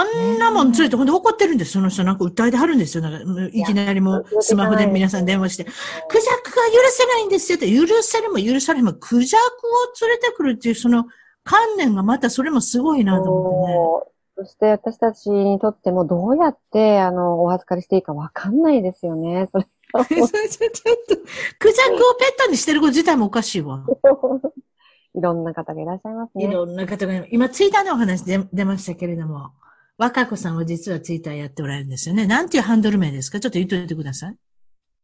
[0.00, 1.72] あんなもん連れて、ほんで怒ってるんです。
[1.72, 3.02] その人なんか訴えてはるんですよ。
[3.02, 9.66] なんか、いきなりもうスマホで皆さん電話して、クジャクが許せないんですよって、許せるも許されも、クジャク
[10.04, 11.06] を連れてくるっていう、その
[11.44, 14.46] 観念がまたそれもすごいなと思ってね。
[14.46, 19.48] そして私たちにとってもどうやって、あの、お預かりしていいかわかんないですよね。
[19.50, 21.16] それちょっと、
[21.58, 23.84] クジャクをペットにしてること自体もおかしいわ。
[25.14, 26.44] いろんな方がいらっしゃいますね。
[26.44, 29.50] いろんな方が、今ツイッターのお話で出ましたけれども、
[29.98, 32.24] 若子さんは実はツイッターやっておられるんですよね。
[32.26, 33.40] なんていうハンドル名ですか？
[33.40, 34.36] ちょっと言っといてください。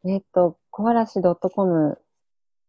[0.08, 1.98] えっと、小嵐 .com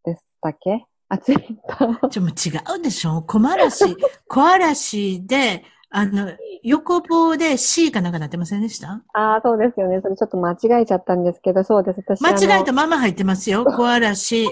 [0.03, 0.85] でしたっけ？
[1.07, 2.09] あ、ツイッター。
[2.09, 3.95] ちょ、もう違うでしょ小嵐、
[4.27, 6.31] 小嵐で、あの、
[6.63, 9.03] 横棒で C かなんかなってませんでした？
[9.13, 10.01] ああ、そうですよね。
[10.01, 11.99] それちょっと間違えちゃったんですけど、そうです。
[12.07, 13.65] 私間違えあたまま入ってますよ。
[13.65, 14.47] 小嵐、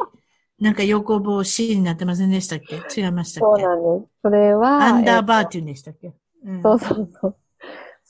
[0.59, 2.76] なんか横棒 C になってませんでしたっけ？
[3.01, 4.11] 違いましたのそうっけなんです。
[4.21, 6.13] それは、アンダーバーえって言うんでしたっけ、
[6.45, 7.36] うんそうそうそう。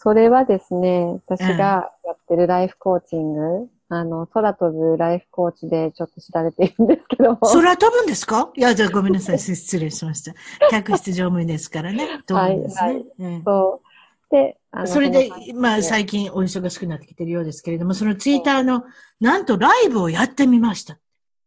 [0.03, 7.37] それはですね、私がやってるライフコーチング、あの、空飛ぶライフコーチでちょっと知られているんですけども。
[7.37, 8.51] 空飛ぶんですか？
[8.53, 9.39] いや、じゃあごめんなさい。
[9.39, 10.33] 失礼しました。
[10.69, 12.21] 客室乗務員ですからね。
[12.27, 12.81] 飛ぶんですね。
[12.81, 13.81] はいはいうんそ
[14.29, 14.35] う。
[14.35, 18.83] で、あのそれでの、まあ最近お忙しくなってきてるようですけれども、そのツイッターの、
[19.21, 20.99] なんとライブをやってみました。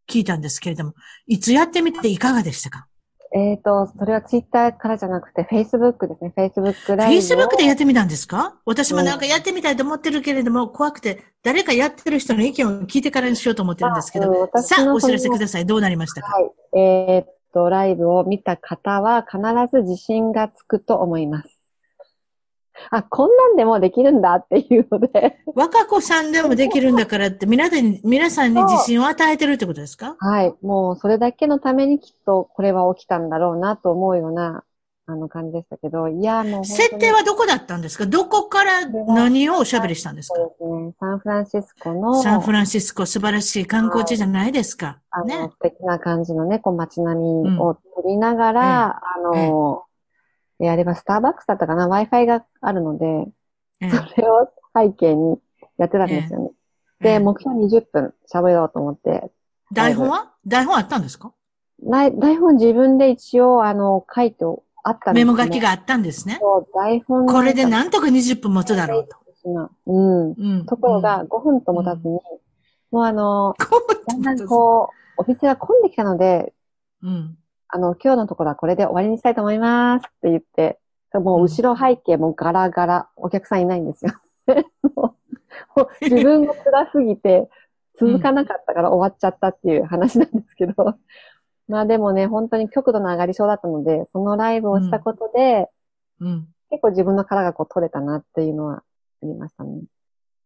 [0.09, 0.94] 聞いたんですけれども、
[1.26, 2.86] いつやってみていかがでしたか？
[3.35, 6.33] えっ、と、それはツイッターからじゃなくて、フェイスブックですね。
[6.35, 7.20] フェイスブックライブを。
[7.20, 8.55] ?Facebook でやってみたんですか？
[8.64, 15.66] 私もなんかやってみたいと思ってるけれども、怖くて、誰かやってる人の意見を聞いてからにしようと思ってるんですけあうんど、私さあ、のお知らせください。
[15.66, 16.33] どうなりましたか？
[16.33, 16.79] はい。
[16.79, 19.39] えっ、と、ライブを見た方は必
[19.70, 21.55] ず自信がつくと思います。
[22.91, 30.16] あ、こんなんでもできるんだっていうので、若子さんでもできるんだからって、皆さんに、皆さんに自信を与えてるってことですか？
[30.18, 30.55] はい。
[30.62, 34.64] もうそれだけのためにきっとこれは起きたんだろうなと思うような、
[35.09, 38.07] あの感じでしたけど、いや、もう設定はどこだったんですか？
[38.07, 40.34] どこから何をおしゃべりしたんですか？
[40.34, 40.95] そうですね。
[40.99, 44.99] サンフランシスコの、サンフランシスコ素晴らしい観光地じゃないですか。
[45.11, 45.34] あの、ね。
[45.53, 49.95] 素敵な感じのね、こう街並みを撮りながら、あの、え
[50.61, 53.07] あれはスターバックスだったかな ?Wi-Fi があるので、
[53.80, 55.38] ええそれを背景に
[55.78, 56.50] やってたんですよね。
[57.00, 59.30] で、ええ目標20分喋ろうと思って、
[59.72, 60.32] 台本は？
[60.46, 61.32] 台本あったんですか？
[61.82, 64.44] ない台本自分で一応、あの、書いて
[64.82, 66.38] あったんですメモ書きがあったんですね。
[66.40, 69.18] そう台本これでななんとか20分持つだろうと。
[69.86, 70.32] うん。
[70.32, 70.66] うん。
[70.66, 72.20] ところが、5分とも経つに、
[72.90, 76.52] もうあの、こだんだんこう、お店が混んできたので、
[77.02, 77.38] う、うん。
[77.68, 80.78] あの、今日のところはこれで終わりにしたいと思いますって言って、
[81.14, 84.12] もう後ろ背景もガラガラ、お客さんいないんですよ。
[84.94, 85.16] も
[85.76, 87.48] う自分が辛すぎて、
[87.98, 90.74] 続かなかったから終わっちゃったっていう話なんですけど。
[91.68, 95.68] まあでもね、本当に極度の上がり症だったので、そのライブをしたことで、
[96.20, 96.48] うん。
[96.70, 98.82] 結構自分の殻がこう取れたなっていうのはあ
[99.26, 99.82] りましたね。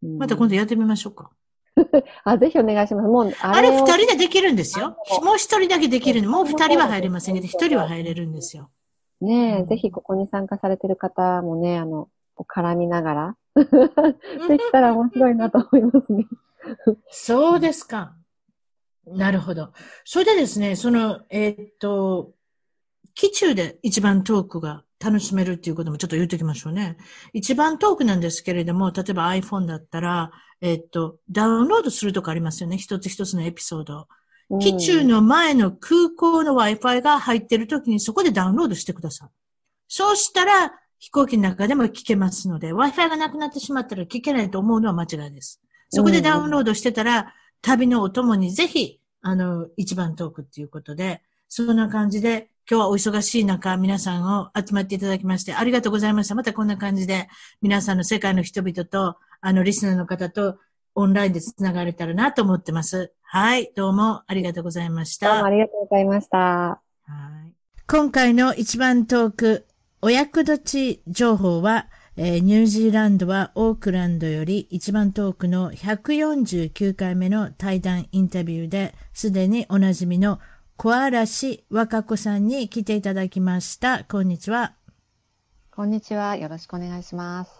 [0.01, 1.31] また今度やってみましょうか。
[2.23, 3.07] あ、ぜひお願いします。
[3.07, 4.97] もう、あれ二を人でできるんですよ。
[5.23, 6.29] もう一人だけできるの。
[6.29, 8.69] もう二人は入れませんけど、一人は入れるんですよ。
[9.21, 16.27] ねえ、うんぜひここに参加されてる方もね、あの、絡みながら、 できたら面白いなと思いますね。
[17.09, 18.15] そうですか。
[19.05, 19.71] なるほど。
[20.05, 22.33] それでですね、その、えーっと、
[23.13, 26.97] 機中で一番トークが楽しめるっていうこともちょっと言っておきましょうね。
[27.33, 30.31] 一番トークなんですけれども、例えば iPhone だったら、
[30.61, 32.77] えーっと、ダウンロードするとかありますよね。
[32.77, 34.07] 一つ一つのエピソード。
[34.59, 39.29] 機中の前の空港の Wi-Fi が入ってる時にそこでダウンロードしてください。
[39.87, 45.61] そうしたら飛行機の中でも聞けますので、Wi-Fi がなくなってしまったら聞けないと思うのは間違いです。
[45.89, 51.21] そこでダウンロードしてたら、旅のお供にぜひ、あの、一番トークっていうことで、
[51.53, 56.33] そんな感じで、今日はお忙しい中、皆さんを集まっていただきまして、ありがとうございました。
[56.33, 57.27] またこんな感じで、
[57.61, 60.59] 皆さんの世界の人々と、あの、リスナーの方と、
[60.95, 63.11] オンラインでつながれたらなと思ってます。
[63.23, 65.49] はい、どうもありがとうございましたどうもあ。
[65.49, 66.37] りがとうございました。
[66.37, 66.79] は
[67.47, 67.53] い
[67.85, 69.67] 今回の一番トーク、
[70.01, 80.39] お役立ち情報は、えーニュージーランドはオークランドより一番トークの149回目の対談インタビューで、すでにおなじみの
[80.83, 84.03] 小嵐若子さんに来ていただきました。
[84.03, 84.73] こんにちは。
[85.69, 86.35] こんにちは。
[86.35, 87.51] よろしくお願いします。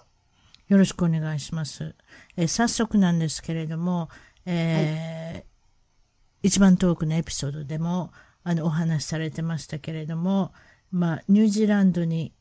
[0.68, 1.94] よろしくお願いします。
[2.36, 4.10] えー早速なんですけれども、
[4.48, 8.12] えー一番トークのエピソードでも、
[8.44, 10.52] あの、お話しされてましたけれども、
[10.90, 12.34] まあ、ニュージーランドに、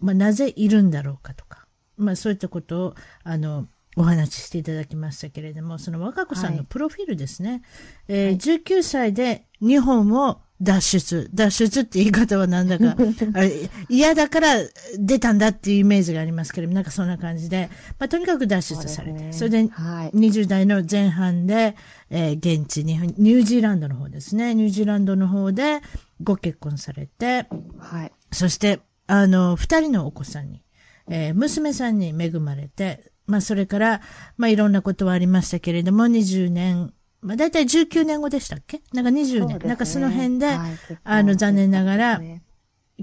[0.00, 1.66] まあ、なぜいるんだろうかとか、
[1.98, 6.66] まあ、そういったことを、あの、お話ししていただきましたけれども、その若子さんのはい。
[6.68, 7.62] プロフィールですね。
[8.08, 11.30] えー19歳で日本を脱出。
[11.34, 12.96] 脱出って言い方はなんだか、
[13.34, 14.56] あれ嫌だから
[14.98, 17.68] 出たんだっていうイメージがありますけれども、なんかそんな感じで、
[17.98, 19.50] まあ、とにかく脱出されて、そ,、ね。
[19.50, 20.10] れではい。
[20.16, 21.76] 20代の前半で、
[22.10, 25.80] えー現地に、ニュージーランドの方ですね、ニュージーランドの方で
[26.22, 27.46] ご結婚されて、
[27.78, 28.12] はい。
[28.32, 30.62] そして、あの、二人のお子さんに、
[31.08, 34.00] えー娘さんに恵まれて、まあ、それから、
[34.36, 38.82] まあ、いろんなことはありましたけれども、20年、まあ、だいたい19年後でしたっけ？
[38.92, 40.78] なんか20年、なんかその辺で、はい。
[41.04, 42.42] あの、残念ながら、ね。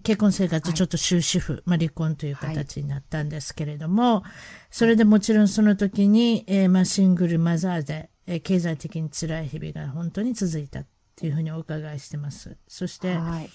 [0.04, 4.24] 結婚生活ちょっと終止符、まあ、離婚という形になったんですけれども、
[4.70, 10.86] それでもちろんその時に、えーまあ、シングルマザーで、えー経済的に辛い日々が本当に続いたっ
[11.18, 12.56] ていうふうにお伺いしてます。
[12.70, 13.50] そして、はい。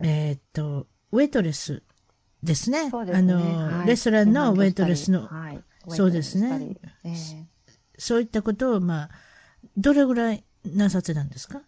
[0.00, 1.82] えーっと、ウェイトレス
[2.46, 2.90] ですね。
[2.92, 5.62] あの、はいレストランのウェイトレスの、はい。
[5.88, 6.76] そうですね。
[7.04, 7.46] ええ
[7.98, 9.10] そういったことを、まあ、
[9.76, 11.62] どれぐらいなさってたんですか？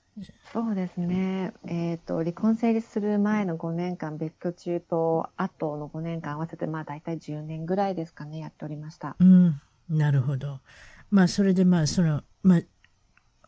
[0.53, 1.53] そうですね。
[1.67, 9.17] えっ、と、離婚成立する前の5年間、別居中と後の5年間合わせて、まあ大体10年ぐらいですかね、やっておりました。
[9.21, 10.61] うん、なるほど。
[11.11, 12.61] まあ、それでまあ、その、まあ、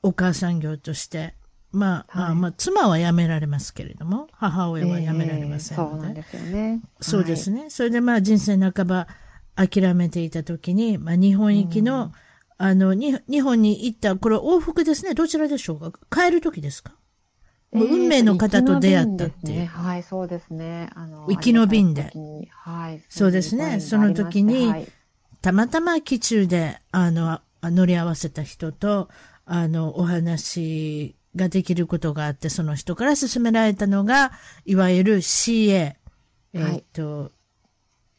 [0.02, 1.34] お母さん業として、
[1.72, 5.96] まあ、はいあまあ、妻は辞められますけれども、母親は辞められませんええので。
[5.96, 6.80] そうなんですよね。
[7.00, 7.70] そうですね。
[7.70, 9.06] それでまあ人生半ば
[9.54, 12.12] 諦めていた時に、まあ日本行きの、
[12.58, 15.14] あの、に日本に行った、これ往復ですね。
[15.14, 15.92] どちらでしょうか？
[16.10, 16.94] 帰る時ですか？
[17.72, 17.84] はい。
[17.84, 20.90] もう運命の方と出会ったっていうねはい、そうですね。
[20.94, 22.12] あの、生き延びんで
[22.50, 23.00] はい。
[23.08, 24.92] そうですねその時にはい
[25.42, 29.08] たまたま機中で、あの、あ乗り合わせた人と、
[29.46, 34.32] あの、お話ができることがあって、その人から勧められたのが、
[34.64, 37.32] いわゆる CA、えーっと、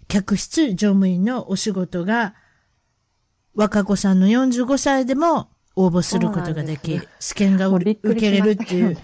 [0.08, 2.36] 客室乗務員のお仕事が、
[3.54, 8.98] 若子さんの45歳でも応募することができそうなんで、試験が受けれるっていう。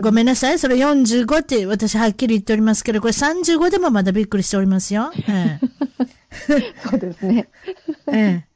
[0.00, 0.58] ごめんなさい。
[0.58, 5.12] それ45って私はっきり言っておりますけど、これ35でもまだびっくりしておりますよ。
[5.28, 5.58] え。
[6.88, 7.48] そうですね。
[8.12, 8.49] ええ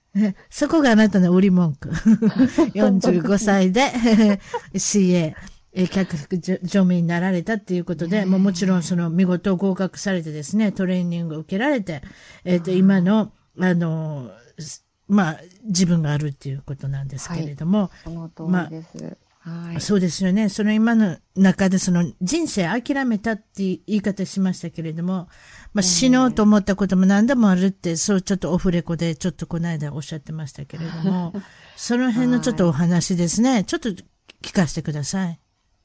[0.51, 1.89] そこがあなたの売り文句。
[2.75, 3.91] 45歳で
[4.75, 5.35] CA、
[5.73, 12.03] え客服乗務員になられたっていうことで、もうもちろんその見事合格されてですね、トレーニングを受けられて、
[12.45, 19.17] えっ、と、今の、あの、すまあ、自分があるっていうことなんですけれども、その通りです。
[19.41, 19.81] はい。
[19.81, 20.49] そうですよね。
[20.49, 25.29] その今の中でその人生諦めたって言い方しましたけれども、
[25.75, 31.33] まあ死のうと思ったことも何でもあるって、そうちょっとオフレコでちょっとこの間おっしゃってましたけれども、
[31.77, 33.65] その辺のちょっとお話ですね。
[33.65, 35.41] ちょっと聞かせてください。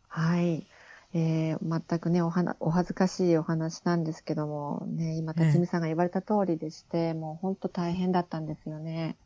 [0.08, 0.66] はい。
[1.14, 9.18] えー、全くね、おはな、お恥ずかしいお話なんですけども、ね、今、辰巳さんが言われた通りでして、もう本当大変だったんですよね。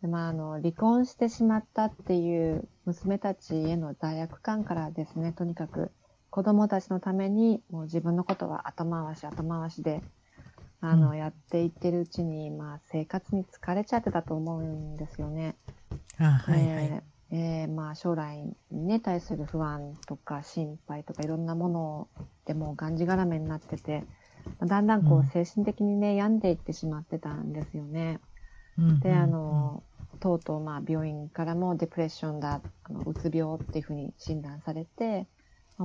[0.00, 5.90] で、まあ、あの、離婚してしまったっていう娘たちへの罪悪感からですね、とにかく
[6.38, 10.02] 子供たちのために、もう自分のことは後回し後回しで、
[10.80, 15.56] あの、やっていってるうちに、まあ、生活に疲れちゃってたと思うんですよね。
[16.16, 16.88] あはいはい。
[16.90, 22.08] でえーまあ、将来にね、対する不安とか心配とかいろんなもの
[22.44, 24.04] でもうがんじがらめになってて、
[24.60, 28.20] まあだんだんこうんう精神的にね、病んでいってしまってたんですよね。
[28.78, 29.82] うんで、あの、
[30.20, 35.26] とうとうまあ病院からもデプレッションだ、あのうつ病っていうふうに診断されて、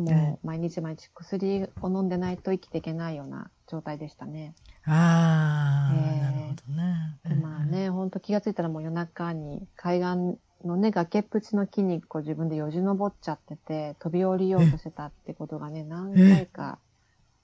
[0.01, 4.53] もう毎日毎日薬を飲んでないと生きていけないような状態でしたね。
[4.85, 7.19] ああ、えーなるほどね。
[7.29, 16.79] でまあね、ほんと気がついたらもう夜中に海岸のね、崖っぷちの木にこう自分でよじ登っちゃってて、飛び降りようとしてたってことがね、何回か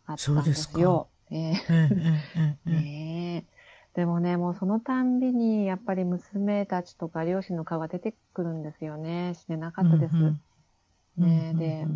[0.06, 1.08] あったんですよ。
[1.32, 1.54] え
[3.38, 3.44] え。
[3.94, 9.34] でもね、もうそのたんびに、やっぱり娘たちとか両親の顔が出てくるんですよね。
[9.36, 10.16] 死ねなかったです。
[10.16, 10.42] うんうん
[11.20, 11.88] ねえで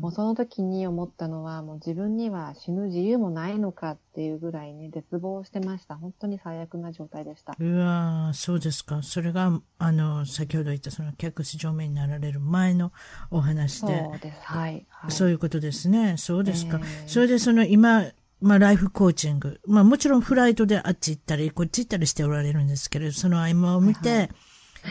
[0.00, 5.96] もうその時に思ったのは、もう自分には死ぬ自由もないのかっていうぐらいに絶望してました。
[5.96, 7.56] 本当に最悪な状態でした。
[7.58, 9.02] うわーそうですか。
[9.02, 12.92] それが、あの、先ほど言ったその客室乗務員になられる前の
[13.30, 14.40] お話そで、うです。
[14.42, 14.86] はい。
[14.88, 16.16] はい、そういうことですね。
[16.16, 16.78] そうですか。
[16.82, 18.06] ええそれでその今、
[18.40, 19.60] まあライフコーチング。
[19.66, 24.30] まあもちろんフライトであっち行ったり、こっち行ったりしておられるんですけれど、その合間を見て、はい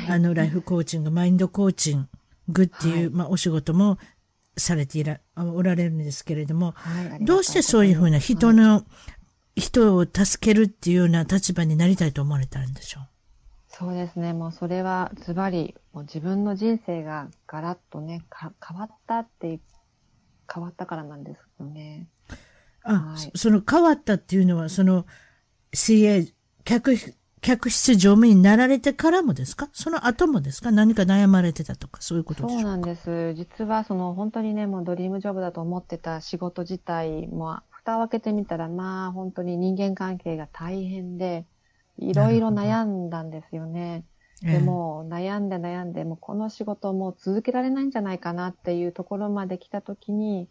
[0.07, 2.07] あのライフコーチング、マインドコーチング
[2.63, 3.09] っていう、はい。
[3.09, 3.97] まあお仕事も
[4.57, 8.55] されていら、おられるんですけれども、はいどうしてそういうふうな人はい。
[8.55, 8.85] の、
[9.55, 13.03] 人を助けるっていうような立場になりたいと思われたんでしょう？
[13.67, 14.33] そうですね。
[14.33, 19.59] もうそれはズバリ、もう自分の人生がガラッとね、か変わったって、
[20.51, 22.07] 変わったからなんですよね。
[22.83, 23.31] あ、はい。
[23.35, 25.05] そその変わったっていうのは、その
[25.73, 26.33] CA、
[26.63, 26.95] 客、
[27.41, 29.69] 客室乗務員になられてからもですか？
[29.73, 30.71] その後もですか？
[30.71, 33.33] 何か悩まれてたとか、そういうことでしょそうなんです。
[33.35, 41.45] 実はその本当にね、もうドリームジョブだと思ってた仕事自体も、蓋を開けてみたら、まあ本当に人間関係が大変で、
[41.97, 44.05] いろいろ悩んだんですよね。
[44.43, 50.47] ええでも悩んで悩んで、もうこの仕事もう続けられないんじゃないかなっていうところまで来た時に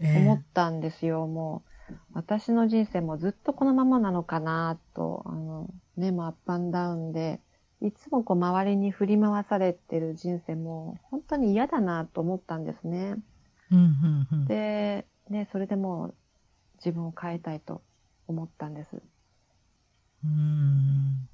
[0.00, 1.26] ええ思ったんですよ。
[1.26, 1.71] もう
[2.12, 7.40] 私の人生もずっとこのままなのかなと、あの、ね、もうアップアンダウンで、
[7.80, 13.16] いつもこう周りに振り回されてる人生も本当に嫌だなと思ったんですね。
[13.72, 16.14] うんうんうんで、ね、それでもう
[16.76, 17.82] 自分を変えたいと
[18.28, 18.90] 思ったんです。
[18.94, 21.28] うーん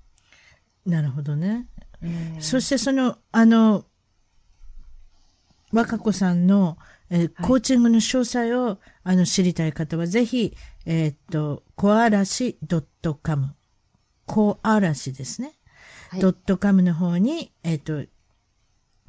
[0.87, 1.67] なるほどね。
[2.03, 3.85] えーそしてその、あの、
[5.73, 6.79] 若子さんの、
[7.11, 10.57] えーコーチングの詳細を、あの、知りたい方は、ぜひ、
[10.87, 12.59] えーっと、コアラシ
[13.23, 13.55] .com、
[14.27, 15.49] コアラシですね。
[16.11, 18.03] はいドットカムの方に、えっ、と、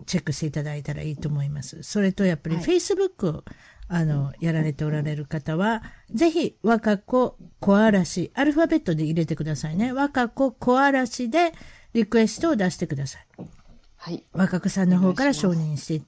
[0.05, 1.81] チェックしていただいたらいいと思います。
[1.83, 3.43] それと、やっぱりはい Facebook を、
[3.87, 5.81] あの、やられておられる方は、
[6.13, 9.93] ぜひ、若子コアラシ、アルファベットで入れてくださいね。
[9.93, 11.53] 若子コアラシで
[11.93, 13.27] リクエストを出してください。
[13.97, 14.23] はい。
[14.31, 16.05] 若子さんの方から承認して、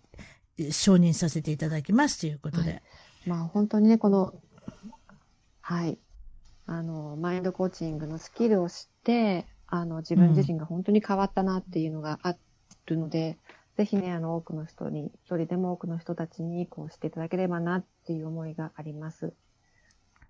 [0.72, 2.82] 承認させていただきますということで。
[3.26, 4.34] まあ本当にね、この、
[5.62, 5.98] はい。
[6.66, 12.36] あの、マインドコーチングのスキルを知って、あの、自分自身が本当に変わったなっていうのがあ
[12.86, 13.38] るので、
[13.78, 19.34] ぜひね、あの、多くの人に、一人でも多くの人たちに、こう、していただければなっていう思いがあります。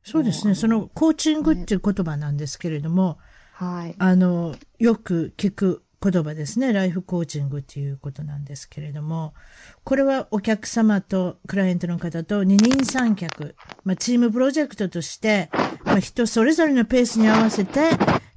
[0.03, 0.55] そうですね。
[0.55, 3.17] その、コーチングっていう言葉なんですけれども、
[3.53, 3.95] はい。
[3.97, 6.73] あの、よく聞く言葉ですね。
[6.73, 9.35] ライフコーチングっていうことなんですけれども、
[9.83, 15.51] これはお客様とクライアントの方と二人三脚、まあ、チームプロジェクトとして、
[15.85, 17.91] まあ、人それぞれのペースに合わせて、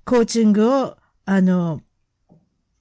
[0.04, 1.80] コーチングを、あの、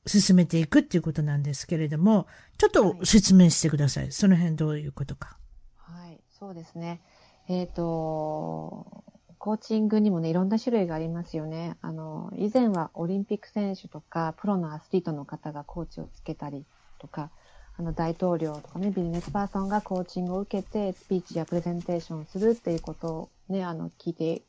[0.06, 2.28] 進めていくっていうことなんですけれども、
[2.58, 4.12] ちょっと説明してください。
[4.12, 5.38] その辺どういうことか。
[5.78, 6.20] はい。
[6.30, 7.02] そうですね。
[7.48, 9.04] えっ、と、
[9.44, 11.76] コーチングにもね、いろんな種類がありますよね。
[11.82, 16.64] あの、以前はオリンピック選手とか、プロのアスリートの方がコーチをつけたり
[16.98, 17.30] とか、
[17.78, 24.44] あの、大統領とかね、ビジネスパーソンがコーチングを受けて、スピーチやプレゼンテーションをするっていうことをね、あの、聞いて、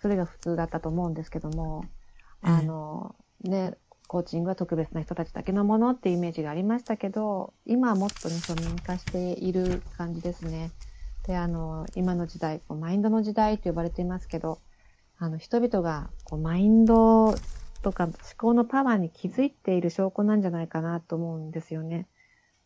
[0.00, 1.84] それが普通だったと思うんですけども、
[2.40, 3.76] あの、ね、
[4.08, 10.72] コーチングは特別な人たちだけのものっていうイメージがありましたけど、今はもっとね、庶民化している感じですね。
[11.26, 14.60] で、あの、今の時代、こうマインドの時代と呼ばれていますけど、
[15.18, 17.34] あの、人々が、こう、マインド
[17.82, 22.08] とか思考のパワーに気づいている証拠なんじゃないかなと思うんですよね。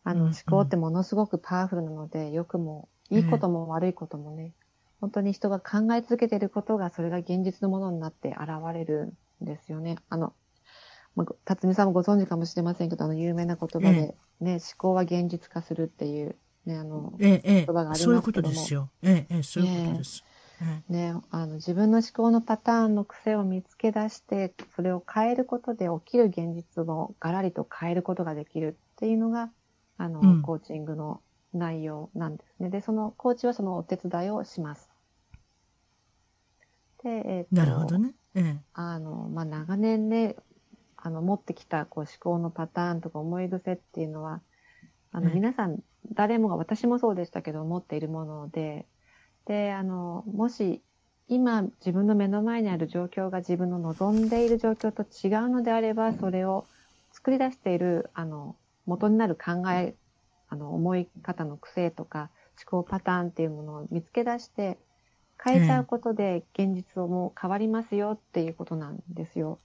[0.03, 4.53] あの、うんうん思考ってものすごくパワフルなので、良くも、いいことも悪いこともね、
[4.99, 9.97] 本当に人が考え続けていることが、それが現実のものになって現れるんですよね。
[10.09, 10.33] あの、
[11.15, 16.35] まあ、辰巳さんもご存知かもしれませんけど、あの、有名な言葉で、ね、思考は現実化するっていう、
[16.67, 18.89] ね、あの、ええ、ええ言葉がありますけどもそういうことですよ。
[19.01, 20.23] ええ、ええ、そういうことです。
[20.89, 29.51] ね、あの自分の思考のパターンの癖を見つけ出して、それを変えることで起きる現実をガラリと変えることができるっていうのが、
[29.97, 31.21] あの、うんコーチングの
[31.53, 32.69] 内容なんですね。
[32.69, 34.89] で、その、コーチはそのお手伝いをします。
[37.03, 38.13] で、えっとなるほどね。
[38.35, 40.35] ええあの、まあ、長年ね、
[40.97, 44.41] あの、持ってきたこう思考のパターンとか思い癖っていうのは、
[45.11, 45.79] あの、うん皆さん、
[46.13, 48.87] 誰もが、私もそうでしたけど、持っているもので、
[49.45, 50.83] で、あの、もし、
[51.27, 56.69] 今、自分の目の前にある状況が自分の望んでいる状況と違うのであれば、それを
[57.11, 59.97] 作り出している、あの、元になる考え、
[60.47, 62.31] あの、思い方の癖とか、
[62.65, 64.79] 思考パターンっていうものを見つけ出して、
[65.43, 69.61] 変えちゃうことで現実をもう変わりますよっていうことなんですよ。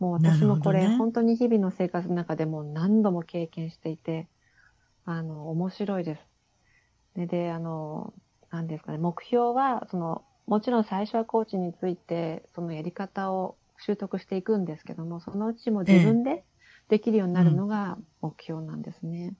[0.00, 4.28] もう私もこれ、本当に日々の生活の中でもう何度も経験していて、
[5.04, 6.26] あの、面白いです。
[7.16, 8.14] で、で、あの、
[8.50, 16.44] 何ですかね、目標は、その、もちろん最初はコーチについて、そのやり方を習得していくんですけども、そのうちも自分で
[16.88, 19.36] できるようになるのが目標なんですね。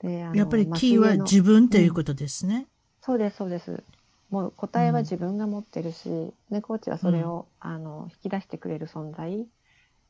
[0.00, 2.66] で、あのやっぱりまあキーは自分ということですね。
[3.02, 3.84] そうです、そうです。
[4.30, 6.08] もう答えは自分が持ってるし、
[6.50, 9.46] ね、コーチはそれを、あの、引き出してくれる存在。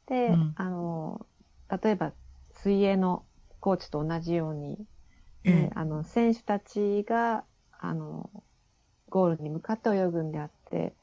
[0.06, 1.26] で、うんあの、
[1.82, 2.12] 例えば、
[2.54, 3.24] 水泳の
[3.64, 4.78] コーチと同じように、
[5.46, 8.30] えねあの、選手たちが、あの、
[9.10, 10.96] ゴールに向かって泳ぐんであって、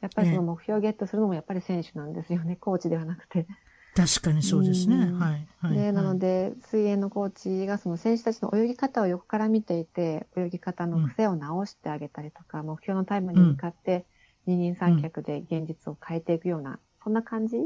[0.00, 3.46] やっぱりその目標をゲットするのもやっぱり選手なんですよね、コーチではなくて。
[3.94, 5.12] 確かにそうですね。
[5.18, 5.48] うんはい。
[5.58, 5.76] はい。
[5.76, 14.06] で、なはいので、水泳のコーチがその選手たちの泳ぎ方を横から見ていて、泳ぎ方の癖を直してあげたりとか、目標のタイムに向かって
[14.46, 17.56] 二人三脚で現実を変えていくような、そんな感じ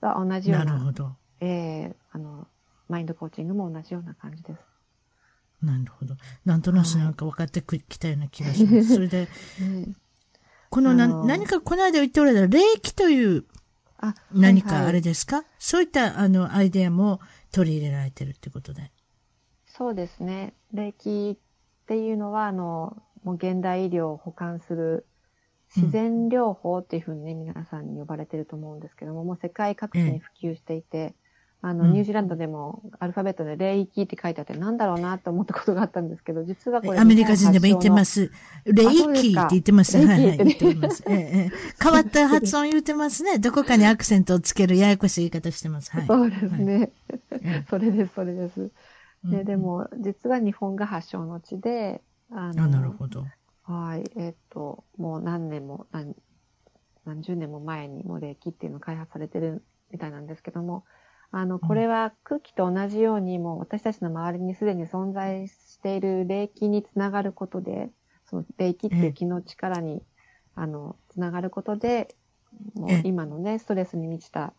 [0.00, 1.16] が同じような、なるほど。
[1.40, 2.48] えーあの、
[2.88, 4.60] マインドコーチングも同じような感じです。
[5.62, 6.14] なるほど。
[6.44, 8.94] なんとなくなんか分かってきたような気がします。
[8.94, 9.28] それで、
[9.60, 9.94] ね
[10.70, 13.44] このな、何かこの間言っておられた霊気という
[13.98, 17.20] あ、何かはいはいあれですか、そういったあのアイデアも
[17.52, 18.92] 取り入れられてるってことで。
[19.66, 20.54] そうですね。
[20.72, 25.06] 霊気っていうのは、あの、もう現代医療を補完する
[25.76, 31.14] 自然療法っていうふうにね、皆さんに呼ばれてると思うんですけども、もう世界各地に普及していて、
[31.60, 36.98] あの、うんニュージーランドでもアルファベットで霊気って書いてあってなんだろうなって思ったことがあったんですけど、実はこれ。
[36.98, 38.04] アメリカ人でも言ってま。
[38.04, 38.30] す。
[38.64, 39.98] 霊気って言ってます。
[39.98, 40.36] あはいはい。
[40.36, 41.02] 言ってます。
[41.08, 41.50] 変
[41.92, 43.38] わった発音言ってますね。
[43.38, 45.90] どこかにアクセントをつけるややこしい言い方してます。
[45.90, 46.06] はい。
[46.06, 46.92] そうですね。
[47.42, 48.70] えそれです、それです。
[49.26, 53.24] えで、で、も、実は日本が発祥の地で、あうんあ、なるほど。
[53.64, 54.04] はい。
[54.16, 56.14] えっ、と、もう何年も何、
[57.04, 60.84] 何十年も前にもう霊気っていうのが開発されてるみたいなんですけども、
[61.30, 67.90] あの、これは空気と同じように、もう私たちの周りにすでに存在している霊気につながることで、
[68.24, 70.02] その霊気っていう気の力に、
[70.54, 72.16] あの、つながることで、
[72.74, 73.04] もうええ。
[73.04, 74.54] 今のね、ストレスに満ちた、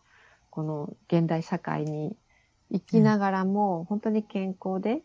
[0.50, 2.16] この現代社会に
[2.72, 5.02] 生きながらも、本当に健康で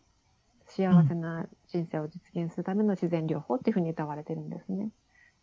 [0.66, 4.92] 幸せな人生を実現するための自然療法っていうふうに歌われてるんですね。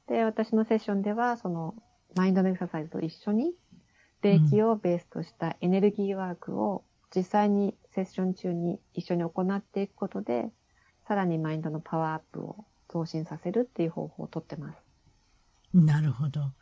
[0.07, 1.75] で、私のセッションでは、その、
[2.15, 3.53] マインドのエクササイズと一緒に、
[4.23, 6.83] 霊気をベースとしたエネルギーワークを
[7.15, 10.49] 実際にセッション中に一緒に行っていくことで、
[11.07, 14.77] さらにマインドのパワーアップを増進させるっていう方法をとってます。
[15.73, 16.53] なるほど。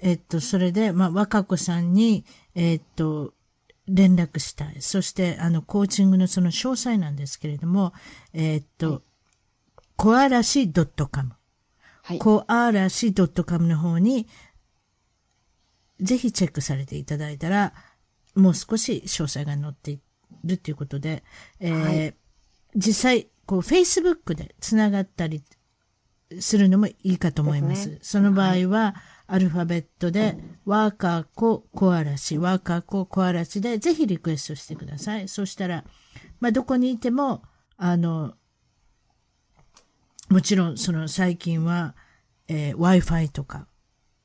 [0.00, 2.24] えっと、それで、まあ、若子さんに、
[2.54, 3.34] えっと、
[3.86, 4.76] 連絡したい。
[4.80, 7.92] そして、あの、コーチングのその詳細なんですけれども、
[8.32, 9.02] えっと、
[9.96, 11.32] コアラシ .com。
[12.02, 12.18] はい。
[12.18, 14.26] コアラシ .com の方に、
[16.00, 17.72] ぜひチェックされていただいたら、
[18.34, 20.00] もう少し詳細が載ってい
[20.44, 21.22] るということで、
[21.60, 22.14] えーはい
[22.76, 25.42] 実際、こう、Facebook でつながったり
[26.40, 27.88] するのもいいかと思います。
[27.88, 28.96] ですねその場合は、
[29.26, 35.28] アルファベットで、ワーカーココアラシ、ワーカーココアラシで、ぜひリクエストしてください。
[35.28, 35.84] そしたら、
[36.40, 37.42] まあ、どこにいても、
[37.76, 38.34] あの、
[40.28, 41.94] もちろん、その最近は、
[42.48, 43.68] えー Wi-Fi とか、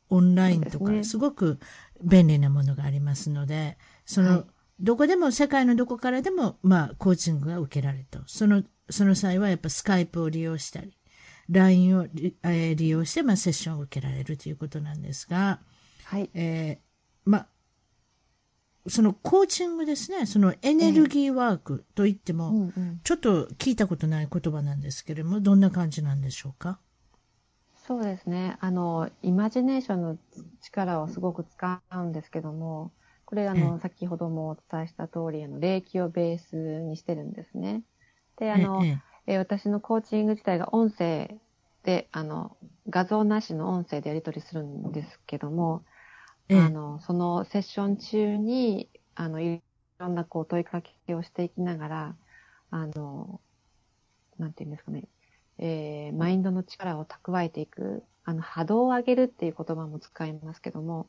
[0.10, 1.60] オンラインとか、すごく
[2.04, 4.46] 便利なものがありますので、その、はい
[4.82, 8.22] どこでも、世界のどこからでも、まあ、コーチングが受けられると。
[8.28, 10.98] その、その際はやっぱスカイプを利用したり、
[11.50, 15.60] LINE を利,、えー利用して、まあ、セッションを受けられるということなんですが、
[16.06, 16.30] はい。
[16.34, 17.48] えーまあ、
[18.88, 22.72] そのコーチングですね、そのエネルギーワークといっても。
[23.04, 26.80] ちょっと聞いたことない言葉なんですけれども、どんな感じなんでしょうか？
[27.90, 28.58] そうですね。
[28.62, 30.20] あの、イマジネーションの
[30.62, 32.94] 力をすごく使うんですけども、
[33.26, 37.84] これ、あの、え先ほどもお伝えした通り、あの、霊気をベースにしてるんですね。
[38.38, 38.90] で、あの、
[39.28, 41.40] え私のコーチング自体が音声
[41.84, 42.58] で、あの、
[42.90, 45.86] 画像なしの音声でやり取りするんですけども、
[46.50, 49.64] ええあの、そのセッション中に、あの、い
[50.00, 52.18] ろんなこう問いかけをしていきながら、
[52.72, 53.42] あの、
[54.40, 55.08] なんていうんですかね、
[55.60, 61.08] えー、マインドの力を蓄えていく、あの、波動を上げるっていう言葉も使いますけども、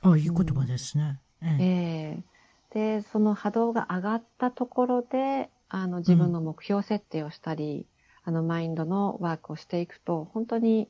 [0.00, 1.20] あ、いい言葉ですね。
[1.42, 1.56] ええ。
[1.60, 2.74] えー。
[2.74, 7.86] で、その波動が上がったところで、あの、自分の目標設定をしたり、
[8.24, 10.88] あの、マインドのワークをしていくと、本当に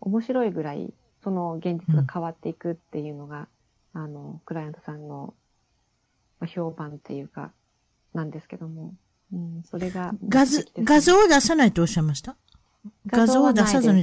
[0.00, 3.48] 面白いぐらい、その現実が変わっていくっていうのが、
[3.92, 5.34] あの、クライアントさんの
[6.40, 7.52] まあ評判っていうか、
[8.14, 8.94] なんですけども、
[9.32, 12.36] うん、それが画像画像を出さないとおっしゃいました？
[13.08, 14.00] 画像を出さずに。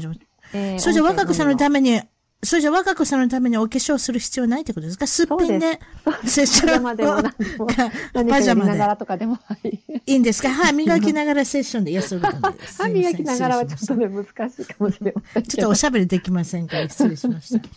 [0.54, 2.02] えーそれじゃ若子さんのためめに、
[2.44, 5.08] それじゃ若子さんのためにお化粧する必要ないってことですか？
[5.08, 5.80] すっぴんで、
[6.26, 7.66] セッションパジャマでも
[8.30, 8.72] パジャマで。
[8.72, 9.82] ながらとかでもはい。
[10.06, 10.50] いいんですか？
[10.50, 11.92] 歯磨きながらセッションで。
[11.92, 12.78] いや、そういうことです。
[12.84, 14.08] 歯磨きながらはちょっとね。
[14.08, 15.44] ね、難しいかもしれません。
[15.44, 16.78] ちょっとおしゃべりできませんか？
[16.82, 17.68] ら、失礼しました。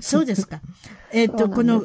[0.00, 0.60] そうですか。
[1.12, 1.84] えっと、この、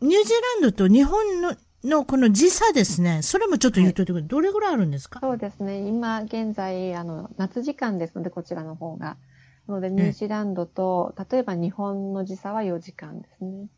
[0.00, 3.22] ニュージーランドと日本の、のこの時差ですね。
[3.22, 4.28] それもちょっと言うといてください。
[4.28, 5.20] どれぐらいあるんですか？
[5.20, 5.78] そうですね。
[5.86, 9.16] 今現在、あの、夏時間ですので、こちらの方が。
[9.68, 13.68] なので、ニュージーランドと、例えば日本の時差は4時間ですね。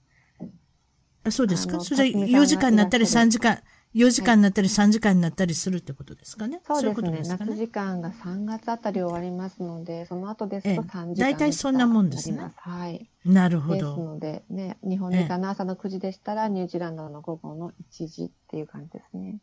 [1.25, 1.81] あそうですか？
[1.81, 3.59] それじゃ辰巳さんが4時間になったりいらっしゃる3時間、
[3.95, 6.61] 4時間になったり3時間になったりするってことですかね？
[6.65, 7.37] そういことですね？
[7.41, 13.09] 夏時間が3月あたり終わりますので、その後ですええと3時間大体そんなもんですねはい。
[13.25, 13.97] なるほですど。
[13.97, 19.39] ので、ね、日本時間の朝の9時でしたら、ニュージーランドの午後の1時っていう感じですね。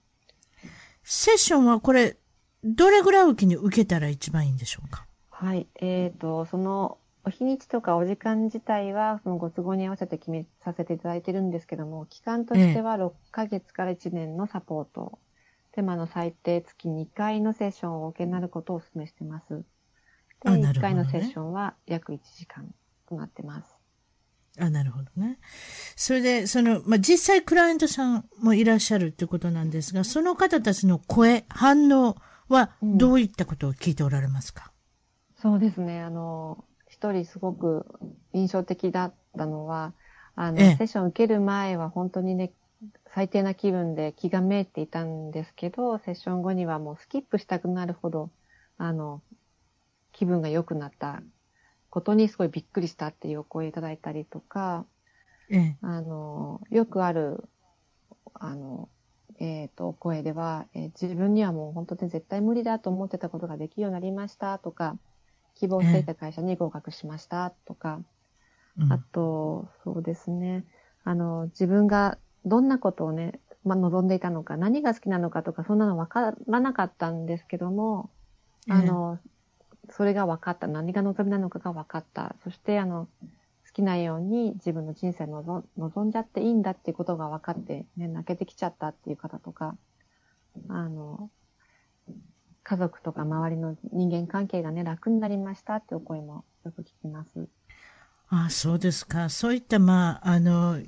[1.04, 2.18] セッションはこれ、
[2.64, 5.06] どれぐらいおきに受けたら一番いいんでしょうか？
[5.30, 5.68] はい。
[5.76, 15.20] えっ、と、その、お日にちとかお時間自体は、そのご都合に合わせて決めさせていただいてるんですけども、期間としては6ヶ月から1年のサポート。
[15.76, 19.64] で、まあ、あの、最低月2回のセッションをお受けになることをお勧めしてます。
[20.42, 22.70] で、1ね回のセッションは約1時間
[23.10, 23.76] となってます。
[24.60, 25.40] あ、なるほどね。
[25.96, 32.18] それで、その、まあ、実際クライアントさんもいらっしゃるってことなんですが、その方たちの声、反応
[32.50, 34.72] はどういったことを聞いておられますか、
[35.36, 36.02] そうですね。
[36.02, 36.66] あの、
[37.11, 37.86] 一人すごく
[38.34, 39.94] 印象的だったのは、
[40.36, 42.53] あの、ええセッション受ける前は本当にね、
[43.07, 48.32] 最低な気分で気がめいていたんですけど、セッション後にはもうスキップしたくなるほど、
[48.77, 49.22] あの、
[50.11, 51.22] 気分が良くなった
[51.90, 54.86] ことにすごいびっくりしたっていうお声いただいたりとか、
[55.49, 55.77] ええ。
[55.82, 57.44] あの、よくある、
[58.34, 58.90] あの、
[59.40, 64.98] えっ、と、お声では、えー自分にはもう本当に絶対無理だと思ってたことができるようになりましたとか、
[65.56, 68.06] 希望していた会社に合格しましたとか、うん
[68.90, 70.65] あと、そうですね、
[71.06, 78.10] あの、自分がどんなことをね、まあ、望んでいたのか、何が好きなのかとか、そんなの分からなかったんですけども、
[78.69, 79.19] あの、
[79.90, 80.68] それが分かった。
[80.68, 82.36] 何が望みなのかが分かった。
[82.44, 83.07] そして、あの、
[83.65, 89.76] 好きなように自分の人生のぞ望んじゃっていいんだっていうことが分かって、ね、泣けてきちゃったっていう方とか、
[90.69, 91.30] あの、
[92.66, 97.48] 家族とか周りの人間関係がね、楽になりましたってお声もよく聞きます。
[98.28, 99.30] あそうですか。
[99.30, 100.80] そういった、まあ、あの、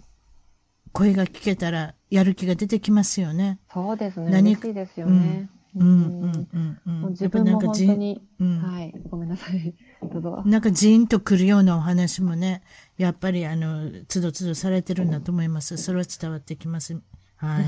[0.92, 3.60] 声が聞けたら、やる気が出てきますよね。
[3.72, 4.32] そうですね。
[4.32, 5.50] 何嬉しいですよね。
[5.76, 7.02] うん、うん、うん、うん。
[7.02, 9.76] もう自分も本当に、うんはい、ごめんなさい。
[10.02, 10.42] どうぞ。
[10.48, 12.64] なんかジーンとくるようなお話もね、
[12.98, 15.78] やっぱりあの、つどつどされてるんだと思います。
[15.78, 17.00] それは伝わってきます。
[17.36, 17.66] はい。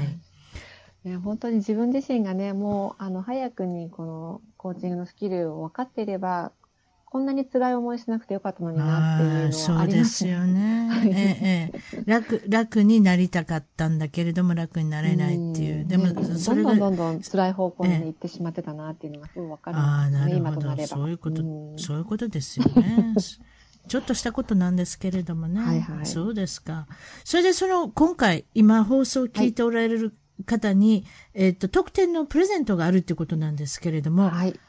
[1.04, 6.52] ね、本当に自分自身がね、もう、あの、早くにこのコーチングのスキルを分かっていれば、
[7.12, 10.90] こんなに辛い思いしなくてよかったのになっていうのはあそうりますですよね。
[11.06, 15.88] ええええ、楽、楽になりたかったんだけれども楽になれないっていう。
[15.88, 20.52] でも、ねそれが、どんどんどんどん辛い方向にええ行ってしまってたなっていうのがすごい分かるああ、んですね、なるほど。
[20.52, 20.88] 今となれば。
[20.88, 23.16] そういうこと、んそういうことですよね。
[23.88, 25.62] ちょっとしたことなんですけれどもね。
[25.62, 26.86] はいはいそうですか。
[27.24, 30.14] それでその、今回、今放送を聞いておられる
[30.46, 34.60] 方に、えっと、特典のプレゼントがあるってことなんですけれども、はい。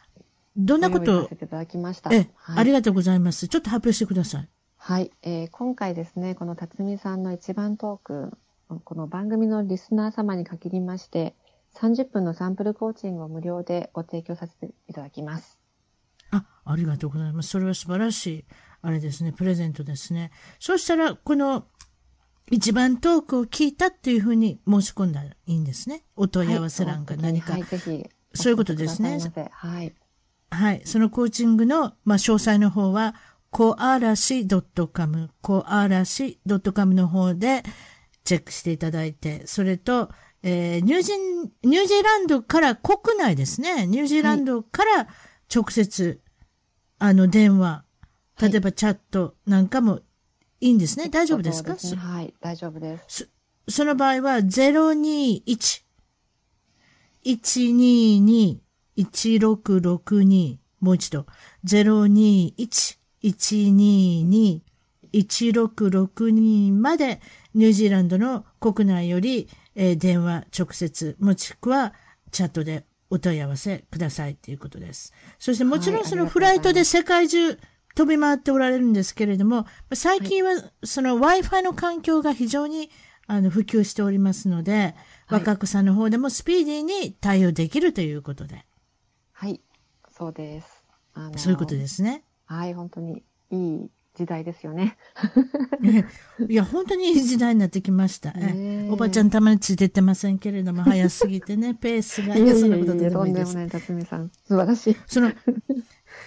[0.57, 1.05] どんなこと？
[1.07, 2.11] ご用意させていただきました。
[2.13, 3.49] ええ、はいありがとうございます。
[3.49, 4.49] ちょっと発表してください。
[4.77, 8.37] はい、えー今回ですね、この辰巳さんの一番トーク、
[8.85, 11.35] この番組のリスナー様に限りまして、
[11.77, 15.59] 30分のサンプルコーチングを無料でご提供させていただきます。
[16.33, 17.51] あ、ありがとうございます。
[17.51, 18.45] それは素晴らしい、
[18.83, 20.31] あれですね、プレゼントですね。
[20.59, 21.67] そしたら、この、
[22.51, 26.03] 一番トークを聞いたっていうふうに申し込んだらいいんですね。
[26.17, 27.53] お問い合わせ欄か何か。
[27.53, 28.05] はい、ぜひ。
[28.35, 29.19] そういうことですね
[29.53, 29.95] はい。
[30.51, 30.83] はい。
[30.85, 33.15] そのコーチングの、まあ、詳細の方は、
[33.51, 36.41] コアラシ .com、コアラシ
[36.75, 37.63] .com の方で
[38.25, 40.11] チェックしていただいて、それと、
[40.43, 41.17] えーニュージー、
[41.65, 43.87] ニュージーランドから国内ですね。
[43.87, 45.09] ニュージーランドから
[45.55, 46.21] 直接、
[46.99, 47.85] あの、電話、
[48.41, 50.01] 例えばチャットなんかも
[50.61, 51.09] いいんですね？
[51.09, 51.75] 大丈夫ですか？
[51.75, 53.29] ねはい、大丈夫です。
[53.69, 55.43] その場合は、021、
[57.25, 58.59] 122、
[58.97, 61.27] 1662、もう一度、
[61.65, 62.55] 021、
[63.23, 64.61] 122、
[65.13, 67.21] 1662まで、
[67.55, 71.95] ニュージーランドの国内より、えー電話直接、もしくは
[72.33, 75.13] チャットでお問い合わせくださいということです。
[75.39, 77.59] そしてもちろんはいそのフライトで世界中
[77.95, 80.53] 飛び回っておられるんですけれども、最近は
[80.85, 82.91] その Wi-Fi の環境が非常に
[83.27, 84.95] あの普及しておりますので、はい
[85.31, 88.65] 若子さんの方でもスピーディーに対応できるということで、
[89.33, 89.61] はい、
[90.11, 90.85] そうです。
[91.15, 92.25] あのそういうことですね。
[92.47, 94.99] はい、本当にいい時代ですよね。
[96.49, 98.35] いや、本当にいい時代になってきました。
[98.91, 102.37] おばちゃんたまについてってませんけれども、早すぎてね、 ペースが。
[102.37, 103.53] いや、そんなことでともいいです。
[103.53, 104.31] んでもない、辰巳さん。
[104.47, 104.97] 素晴らしい。
[105.07, 105.31] その、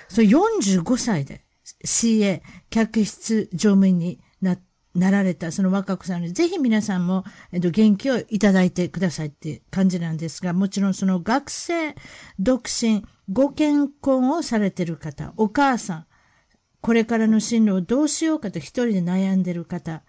[0.07, 0.27] その
[0.79, 1.43] 45歳で
[1.85, 4.57] CA、客室乗務員にな、
[4.95, 11.95] なられたその若子さんに、ぜひ皆さんも、えっと、元気をいただいてくださいっていう感じなんですが、もちろんその学生、
[12.39, 16.05] 独身、ご結婚をされてる方、お母さん、
[16.81, 20.03] これからの進路をどうしようかと一人で悩んでる方、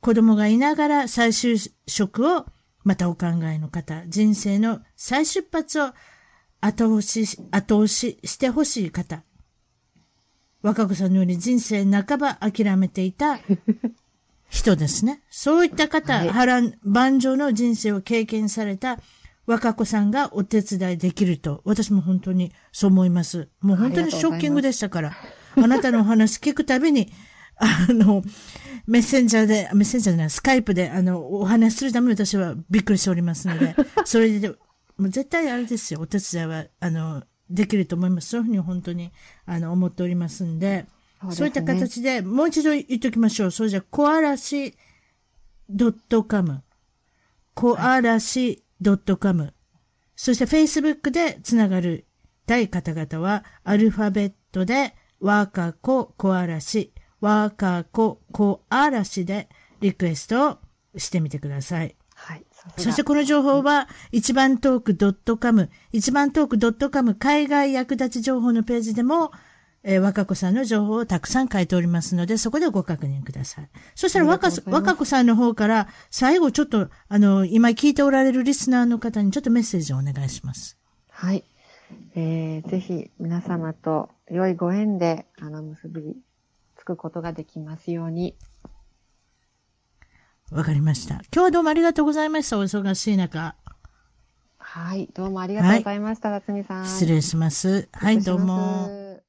[0.00, 2.46] 子供がいながら再就職を
[2.84, 5.92] またお考えの方、人生の再出発を
[6.60, 9.22] 後押し、後押ししてほしい方、
[10.66, 13.38] 若子さんのように人生半ば諦めていた
[14.50, 15.22] 人ですね。
[15.30, 16.28] そういった方、はい。
[16.28, 18.98] 波乱万丈の人生を経験された
[19.46, 23.48] 若子さんがお手伝いできると、私も本当にそう思います。
[23.60, 25.16] もう本当にショッキングでしたから、
[25.54, 27.12] あなたのお話聞くたびに、
[27.58, 28.24] あの、
[28.88, 34.56] メッセンジャーで、メッセンジャーじゃない、スカイプで、あの、お話しするために私はびっくりしておりますので、それで、も
[34.98, 38.28] う絶対あれですよ、お手伝いは、あの、できると思います。
[38.28, 39.12] そういうふうに本当に、
[39.44, 40.86] あの、思っておりますんで、
[41.30, 43.50] そうねいった形で、もう一度言っておきましょう。
[43.50, 44.74] それじゃ、小嵐
[46.28, 46.62] .com。
[47.54, 48.62] 小嵐
[49.18, 49.52] .com。
[50.14, 52.06] そして Facebook でつながる
[52.46, 59.48] たい方々は、アルファベットで、ワーカーコ小嵐、ワーカーコ小嵐で
[59.80, 60.58] リクエストを
[60.96, 61.95] してみてください。
[62.76, 69.32] そしてこの情報は、一番トーク .com、一番トーク .com 海外役立ち情報のページでも、
[69.82, 73.68] えー若子さんの情報をたくさん書いておりますので、そこでご確認ください。
[73.94, 80.76] そしたら若若子さんの方から、最後ちょっと、あの、今聞いておられるリスナーの方にちょっとメッセージをお願いします。
[81.08, 81.44] はい。
[82.16, 86.16] えー、ぜひ皆様と良いご縁で、あの、結び
[86.76, 88.36] つくことができますように。
[90.52, 91.14] わかりました。
[91.14, 92.58] 今日はどうもありがとうございました。
[92.58, 93.56] お忙しい中。
[94.58, 95.08] はい。
[95.14, 96.86] どうもありがとうございました、辰巳さん。
[96.86, 97.88] 失礼します。
[97.92, 99.22] はい、どうも。